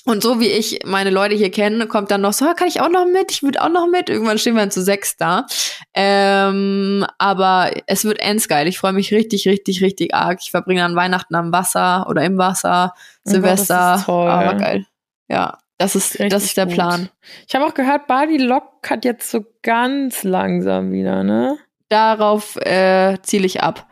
[0.06, 2.82] und so wie ich meine Leute hier kenne, kommt dann noch so, "Ah, kann ich
[2.82, 3.32] auch noch mit?
[3.32, 4.10] Ich würde auch noch mit.
[4.10, 5.46] Irgendwann stehen wir dann zu sechs da.
[5.94, 8.68] Ähm, aber es wird endgeil.
[8.68, 10.40] Ich freue mich richtig, richtig, richtig arg.
[10.42, 13.96] Ich verbringe dann Weihnachten am Wasser oder im Wasser, Oh Silvester.
[13.98, 14.30] ist toll.
[14.30, 14.86] Aber geil.
[15.30, 16.76] Ja, das ist, das ist der gut.
[16.76, 17.10] Plan.
[17.48, 21.58] Ich habe auch gehört, Bali lockert jetzt so ganz langsam wieder, ne?
[21.90, 23.88] Darauf äh, ziele ich ab.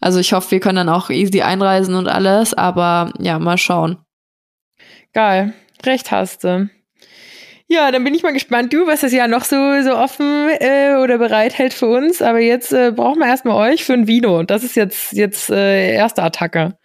[0.00, 3.98] Also ich hoffe, wir können dann auch easy einreisen und alles, aber ja, mal schauen.
[5.12, 5.52] Geil.
[5.84, 6.68] Recht hast du.
[7.68, 10.96] Ja, dann bin ich mal gespannt, du, was das Jahr noch so, so offen äh,
[11.02, 12.20] oder bereithält für uns.
[12.20, 14.42] Aber jetzt äh, brauchen wir erstmal euch für ein Vino.
[14.42, 16.76] Das ist jetzt, jetzt äh, erste Attacke.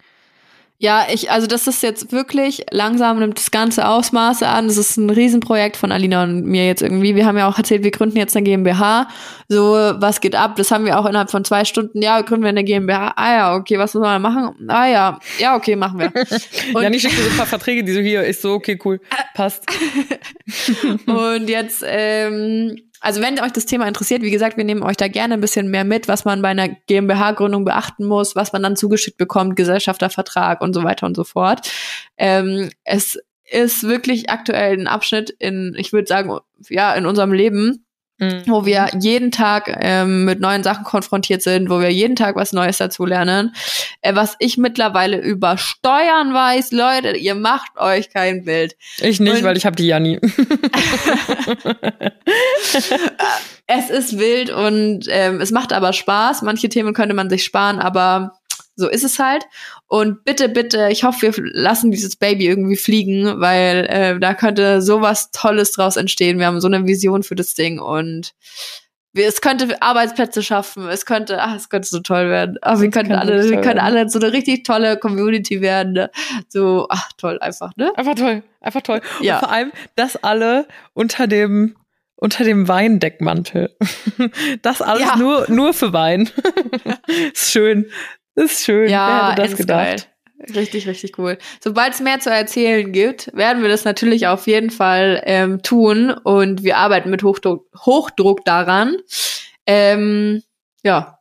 [0.80, 4.68] Ja, ich, also das ist jetzt wirklich langsam nimmt das ganze Ausmaße an.
[4.68, 7.16] Das ist ein Riesenprojekt von Alina und mir jetzt irgendwie.
[7.16, 9.08] Wir haben ja auch erzählt, wir gründen jetzt eine GmbH.
[9.48, 10.54] So, was geht ab?
[10.54, 12.00] Das haben wir auch innerhalb von zwei Stunden.
[12.00, 13.12] Ja, gründen wir eine GmbH.
[13.16, 14.54] Ah ja, okay, was müssen wir machen?
[14.68, 16.12] Ah ja, ja, okay, machen wir.
[16.74, 19.00] Und, schickt mir so ein paar Verträge, die so hier ist so, okay, cool,
[19.34, 19.64] passt.
[21.06, 25.08] und jetzt ähm, also wenn euch das Thema interessiert, wie gesagt, wir nehmen euch da
[25.08, 28.76] gerne ein bisschen mehr mit, was man bei einer GmbH-Gründung beachten muss, was man dann
[28.76, 31.70] zugeschickt bekommt, Gesellschaftervertrag und so weiter und so fort.
[32.16, 33.18] Ähm, es
[33.50, 36.38] ist wirklich aktuell ein Abschnitt in, ich würde sagen,
[36.68, 37.86] ja, in unserem Leben,
[38.18, 38.42] mhm.
[38.46, 42.52] wo wir jeden Tag ähm, mit neuen Sachen konfrontiert sind, wo wir jeden Tag was
[42.52, 43.54] Neues dazu lernen.
[44.02, 48.76] Äh, was ich mittlerweile über Steuern weiß, Leute, ihr macht euch kein Bild.
[48.98, 50.20] Ich nicht, Und weil ich habe die Janni.
[53.66, 56.42] es ist wild und ähm, es macht aber Spaß.
[56.42, 58.38] Manche Themen könnte man sich sparen, aber
[58.76, 59.44] so ist es halt.
[59.88, 64.82] Und bitte, bitte, ich hoffe, wir lassen dieses Baby irgendwie fliegen, weil äh, da könnte
[64.82, 66.38] sowas Tolles draus entstehen.
[66.38, 68.34] Wir haben so eine Vision für das Ding und
[69.14, 72.58] wir, es könnte Arbeitsplätze schaffen, es könnte, ach, es könnte so toll werden.
[72.60, 75.94] Ach, wir könnten alle, wir können alle so eine richtig tolle Community werden.
[75.94, 76.10] Ne?
[76.48, 77.90] So, ach toll, einfach, ne?
[77.96, 79.00] Einfach toll, einfach toll.
[79.20, 79.36] Ja.
[79.36, 81.74] Und vor allem, dass alle unter dem
[82.20, 83.76] unter dem Weindeckmantel.
[84.62, 85.16] Das alles ja.
[85.16, 86.28] nur, nur für Wein.
[87.32, 87.86] ist schön.
[88.38, 88.88] Ist schön.
[88.88, 89.84] Ja, Wer hätte das gedacht?
[89.84, 90.54] Geil.
[90.54, 91.38] Richtig, richtig cool.
[91.60, 96.10] Sobald es mehr zu erzählen gibt, werden wir das natürlich auf jeden Fall ähm, tun
[96.12, 98.96] und wir arbeiten mit Hochdruck, Hochdruck daran.
[99.66, 100.42] Ähm,
[100.84, 101.18] ja.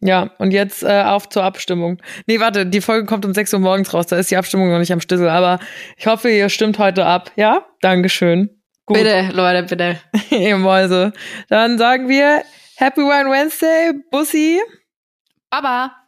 [0.00, 2.02] Ja, und jetzt äh, auf zur Abstimmung.
[2.26, 4.80] Nee, warte, die Folge kommt um 6 Uhr morgens raus, da ist die Abstimmung noch
[4.80, 5.60] nicht am Stissel, aber
[5.96, 7.30] ich hoffe, ihr stimmt heute ab.
[7.36, 7.64] Ja?
[7.82, 8.50] Dankeschön.
[8.84, 8.98] Gut.
[8.98, 10.00] Bitte, Leute, bitte.
[10.30, 11.12] ihr Mäuse.
[11.48, 12.42] Dann sagen wir
[12.76, 14.60] Happy Wine Wednesday, Bussi.
[15.50, 15.96] Baba.